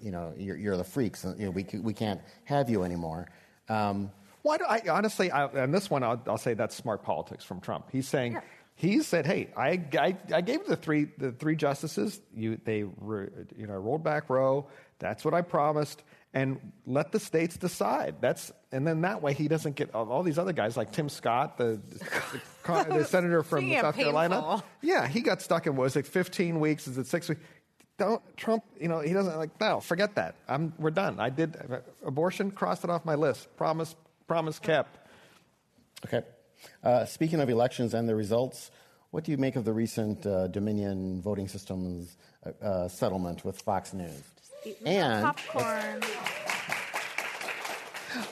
[0.01, 1.25] you know, you're, you're the freaks.
[1.25, 3.29] You know, we we can't have you anymore.
[3.69, 4.11] Um,
[4.43, 5.30] Why do I honestly?
[5.30, 7.88] I, and this one, I'll, I'll say that's smart politics from Trump.
[7.93, 8.38] He's saying
[8.74, 12.20] he said, "Hey, I, I, I gave the three the three justices.
[12.34, 14.66] You they re, you know rolled back Roe.
[14.99, 16.03] That's what I promised."
[16.34, 18.16] and let the states decide.
[18.20, 21.09] That's and then that way he doesn't get all, all these other guys like Tim
[21.09, 24.62] Scott, the, the, the senator from South Carolina.
[24.80, 26.88] Yeah, he got stuck in was it 15 weeks?
[26.88, 27.43] Is it six weeks?
[27.99, 28.64] Don't Trump?
[28.80, 29.61] You know he doesn't like.
[29.61, 30.36] No, forget that.
[30.49, 31.20] I'm we're done.
[31.20, 32.51] I did uh, abortion.
[32.51, 33.55] Crossed it off my list.
[33.57, 33.95] Promise.
[34.27, 34.99] Promise kept.
[36.07, 36.23] Okay.
[36.83, 38.70] Uh, speaking of elections and the results,
[39.11, 43.61] what do you make of the recent uh, Dominion voting systems uh, uh, settlement with
[43.61, 44.23] Fox News?
[44.87, 46.03] And popcorn.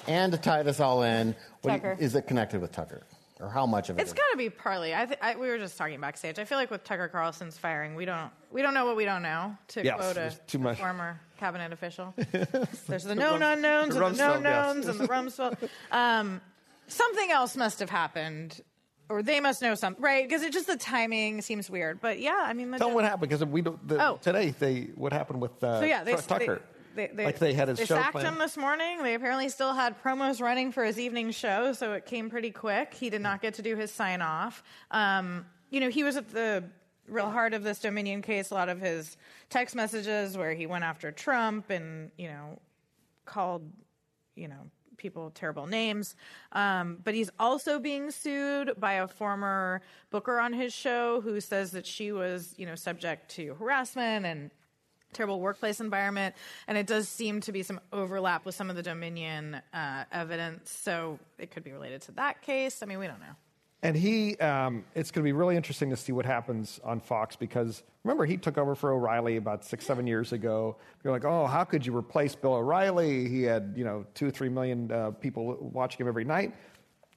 [0.06, 3.02] and to tie this all in, what you- is it connected with Tucker,
[3.40, 4.02] or how much of it?
[4.02, 4.94] It's got to be partly.
[4.94, 6.38] I, th- I we were just talking backstage.
[6.38, 9.22] I feel like with Tucker Carlson's firing, we don't we don't know what we don't
[9.22, 9.56] know.
[9.68, 10.78] To Yes, quote a too much.
[10.78, 12.14] former cabinet official,
[12.88, 14.74] there's the known unknowns the and the known Rumsfeld, yes.
[14.74, 15.68] knowns and the Rumsfeld.
[15.90, 16.40] Um,
[16.88, 18.60] something else must have happened,
[19.08, 20.28] or they must know something, right?
[20.28, 22.00] Because it just the timing seems weird.
[22.00, 23.88] But yeah, I mean, the, Tell them what happened because we don't.
[23.88, 24.18] The, Oh.
[24.22, 26.56] Today they what happened with uh, So yeah, they, Tucker.
[26.56, 29.02] They, they, like they had his they show sacked him this morning.
[29.02, 32.94] They apparently still had promos running for his evening show, so it came pretty quick.
[32.94, 34.62] He did not get to do his sign off.
[34.90, 36.64] Um, you know, he was at the
[37.08, 38.50] real heart of this Dominion case.
[38.50, 39.16] A lot of his
[39.48, 42.58] text messages where he went after Trump and you know
[43.24, 43.62] called
[44.34, 46.14] you know people terrible names.
[46.52, 49.80] Um, but he's also being sued by a former
[50.10, 54.50] booker on his show who says that she was you know subject to harassment and
[55.12, 56.34] terrible workplace environment,
[56.68, 60.70] and it does seem to be some overlap with some of the Dominion uh, evidence.
[60.70, 62.82] So it could be related to that case.
[62.82, 63.36] I mean, we don't know.
[63.82, 67.34] And he, um, it's going to be really interesting to see what happens on Fox
[67.34, 70.76] because remember, he took over for O'Reilly about six, seven years ago.
[71.02, 73.26] You're like, oh, how could you replace Bill O'Reilly?
[73.26, 76.54] He had, you know, two three million uh, people watching him every night.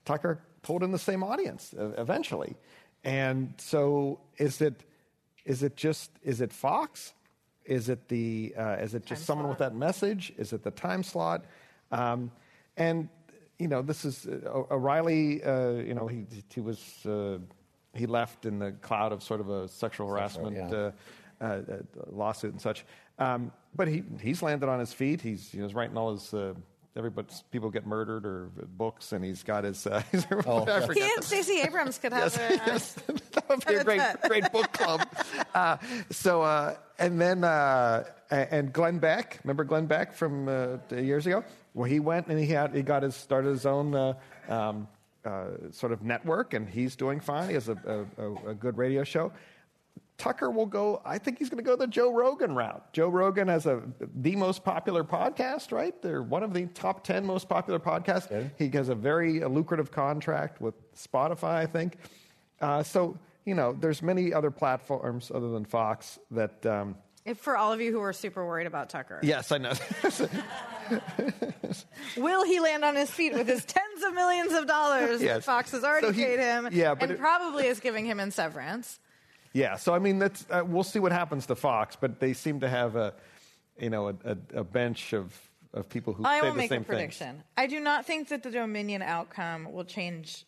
[0.06, 2.56] Tucker pulled in the same audience uh, eventually.
[3.04, 4.84] And so is it,
[5.44, 7.14] is it just, is it Fox?
[7.66, 10.34] Is it the, uh, is it just someone with that message?
[10.38, 11.46] Is it the time slot?
[11.92, 12.32] Um,
[12.78, 13.10] and
[13.60, 15.44] you know, this is uh, O'Reilly.
[15.44, 17.38] Uh, you know, he he was uh,
[17.94, 20.76] he left in the cloud of sort of a sexual harassment yeah.
[20.76, 20.92] uh,
[21.40, 21.62] uh, uh,
[22.08, 22.86] lawsuit and such.
[23.20, 25.22] Um, but he he's landed on his feet.
[25.22, 26.34] He's he was writing all his.
[26.96, 29.86] Uh, Everybody, people get murdered or books, and he's got his.
[29.88, 30.86] Uh, he's, Oh, I yes.
[30.86, 32.40] forget He and Stacey Abrams could have a.
[32.68, 32.94] yes,
[33.34, 35.02] that would be a great, great book club.
[35.54, 35.78] Uh,
[36.12, 41.44] so, uh, and then, uh, and Glenn Beck, remember Glenn Beck from uh, years ago?
[41.74, 44.14] Well, he went and he had he got his started his own uh,
[44.48, 44.88] um,
[45.26, 47.48] uh, sort of network, and he's doing fine.
[47.48, 49.32] He has a, a, a- a good radio show.
[50.18, 51.02] Tucker will go.
[51.04, 52.94] I think he's going to go the Joe Rogan route.
[52.94, 53.82] Joe Rogan has a
[54.16, 56.00] the most popular podcast, right?
[56.02, 58.52] They're one of the top ten most popular podcasts.
[58.58, 61.98] He has a very uh, lucrative contract with Spotify, I think.
[62.62, 66.66] Uh, so you know, there's many other platforms other than Fox that.
[66.66, 66.96] Um,
[67.26, 69.74] If for all of you who are super worried about Tucker, yes, I know.
[72.18, 75.46] will he land on his feet with his tens of millions of dollars that Yes.
[75.46, 78.20] Fox has already So he- paid him, yeah, but and it- probably is giving him
[78.20, 79.00] in severance?
[79.54, 79.76] Yeah.
[79.78, 82.70] So I mean, that's uh, we'll see what happens to Fox, but they seem to
[82.70, 83.14] have a,
[83.80, 85.34] you know, a, a, a bench of
[85.74, 86.88] of people who I say will the make a same things.
[86.88, 87.44] prediction.
[87.58, 90.46] I do not think that the Dominion outcome will change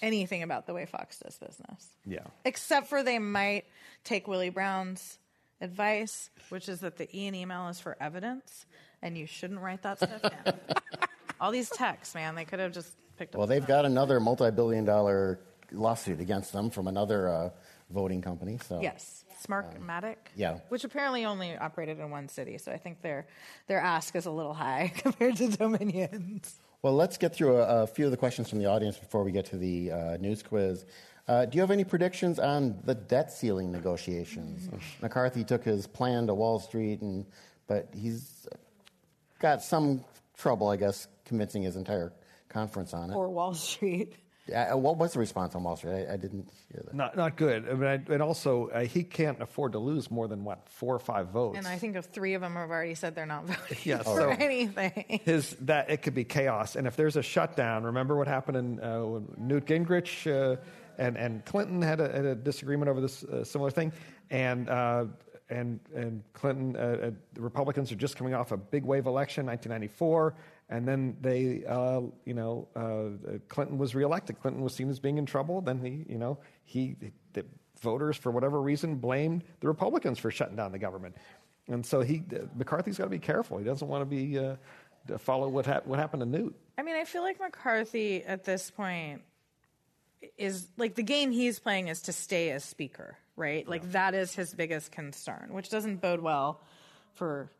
[0.00, 1.86] anything about the way Fox does business.
[2.06, 2.20] Yeah.
[2.44, 3.64] Except for they might
[4.04, 5.18] take Willie Brown's
[5.60, 8.66] advice, which is that the E and email is for evidence,
[9.02, 10.54] and you shouldn't write that stuff down.
[11.40, 13.38] All these texts, man, they could have just picked up.
[13.38, 15.40] Well, they've got another multi-billion-dollar
[15.72, 17.50] lawsuit against them from another uh,
[17.92, 18.58] voting company.
[18.66, 20.16] So Yes, Smartmatic.
[20.34, 20.58] yeah.
[20.68, 23.26] which apparently only operated in one city, so I think their
[23.66, 26.58] their ask is a little high compared to Dominion's.
[26.82, 29.30] Well, let's get through a, a few of the questions from the audience before we
[29.30, 30.84] get to the uh, news quiz.
[31.28, 34.68] Uh, do you have any predictions on the debt ceiling negotiations?
[35.00, 37.24] McCarthy took his plan to Wall Street, and
[37.68, 38.48] but he's
[39.38, 40.04] got some
[40.36, 42.12] trouble, I guess, convincing his entire
[42.48, 43.14] conference on it.
[43.14, 44.14] Or Wall Street.
[44.52, 46.06] Uh, what was the response on Wall Street?
[46.08, 46.94] I, I didn't hear that.
[46.94, 47.68] Not not good.
[47.68, 50.94] I mean, I, and also uh, he can't afford to lose more than what four
[50.94, 51.58] or five votes.
[51.58, 54.16] And I think of three of them have already said they're not voting Yeah, for
[54.16, 55.20] so- anything.
[55.24, 56.74] his that it could be chaos.
[56.74, 60.56] And if there's a shutdown, remember what happened in uh, when Newt Gingrich uh,
[60.98, 63.92] and and Clinton had a, had a disagreement over this uh, similar thing,
[64.30, 64.68] and.
[64.68, 65.04] Uh,
[65.50, 69.44] and, and Clinton, uh, uh, the Republicans are just coming off a big wave election,
[69.44, 70.34] 1994,
[70.72, 74.40] and then they, uh, you know, uh, Clinton was reelected.
[74.40, 75.60] Clinton was seen as being in trouble.
[75.60, 76.96] Then he, you know, he,
[77.34, 77.44] the
[77.82, 81.14] voters for whatever reason blamed the Republicans for shutting down the government,
[81.68, 82.22] and so he,
[82.56, 83.58] McCarthy's got to be careful.
[83.58, 84.56] He doesn't want to be uh,
[85.08, 86.56] to follow what hap- what happened to Newt.
[86.78, 89.20] I mean, I feel like McCarthy at this point
[90.38, 93.68] is like the game he's playing is to stay as speaker, right?
[93.68, 96.62] Like that is his biggest concern, which doesn't bode well
[97.12, 97.50] for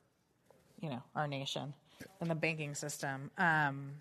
[0.81, 1.75] you know our nation.
[2.21, 3.31] In the banking system.
[3.39, 3.93] Um,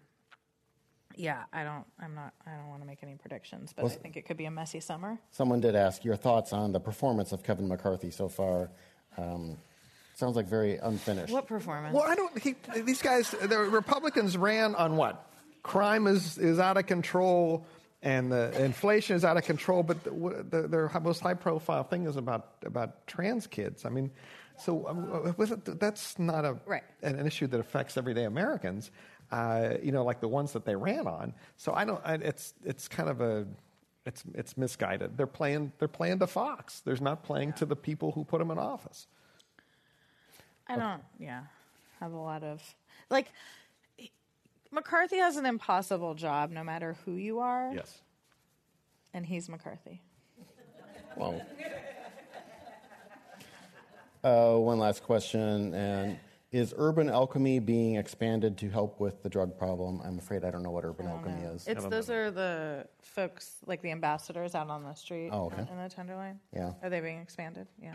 [1.15, 1.85] yeah, I don't.
[1.99, 2.33] I'm not.
[2.45, 4.79] I don't want to make any predictions, but I think it could be a messy
[4.79, 5.19] summer.
[5.31, 8.71] Someone did ask your thoughts on the performance of Kevin McCarthy so far.
[9.17, 9.57] Um,
[10.15, 11.33] sounds like very unfinished.
[11.33, 11.93] What performance?
[11.93, 12.37] Well, I don't.
[12.39, 15.27] He, these guys, the Republicans ran on what?
[15.63, 17.65] Crime is is out of control,
[18.01, 19.83] and the inflation is out of control.
[19.83, 23.85] But the, the, their most high profile thing is about about trans kids.
[23.85, 24.11] I mean,
[24.63, 26.83] so um, with it, that's not a Right.
[27.01, 28.91] an, an issue that affects everyday Americans.
[29.31, 31.33] Uh, you know, like the ones that they ran on.
[31.57, 32.01] So I don't.
[32.05, 33.47] I, it's it's kind of a.
[34.05, 35.15] It's it's misguided.
[35.17, 36.81] They're playing they're playing to Fox.
[36.81, 39.07] They're not playing to the people who put them in office.
[40.67, 41.01] I don't.
[41.19, 41.43] Yeah,
[41.99, 42.61] have a lot of
[43.09, 43.27] like.
[44.73, 48.01] McCarthy has an impossible job, no matter who you are, Yes.
[49.13, 50.01] and he's McCarthy.
[51.17, 51.41] Wow.
[54.23, 56.19] Uh, one last question, and
[56.51, 60.01] is urban alchemy being expanded to help with the drug problem?
[60.03, 61.67] I'm afraid I don't know what urban alchemy is.
[61.67, 65.65] It's those are the folks like the ambassadors out on the street Oh, okay.
[65.71, 66.39] in the Tenderloin.
[66.53, 66.73] Yeah.
[66.83, 67.67] Are they being expanded?
[67.81, 67.93] Yeah.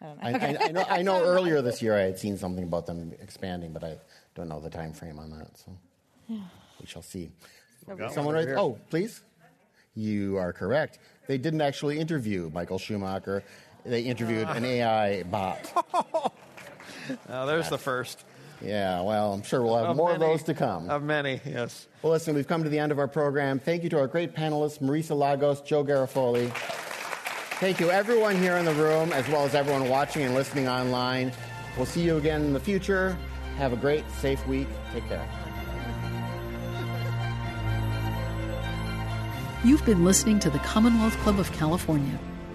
[0.00, 0.28] I don't know.
[0.28, 3.12] I, I, I, know, I know earlier this year I had seen something about them
[3.20, 3.96] expanding, but I
[4.34, 5.56] don't know the time frame on that.
[5.56, 5.72] So
[6.28, 7.30] we shall see.
[8.12, 9.22] Someone writes, oh, please.
[9.94, 10.98] You are correct.
[11.26, 13.44] They didn't actually interview Michael Schumacher.
[13.84, 15.70] They interviewed an AI bot.
[17.28, 18.24] Now, there's the first
[18.60, 20.88] Yeah, well, I'm sure we'll have more of those to come.
[20.88, 21.88] Of many, yes.
[22.02, 23.58] Well, listen, we've come to the end of our program.
[23.58, 26.50] Thank you to our great panelists, Marisa Lagos, Joe Garofoli.
[27.58, 31.32] Thank you, everyone here in the room, as well as everyone watching and listening online.
[31.76, 33.16] We'll see you again in the future.
[33.56, 34.68] Have a great, safe week.
[34.92, 35.28] Take care.
[39.64, 42.18] You've been listening to the Commonwealth Club of California.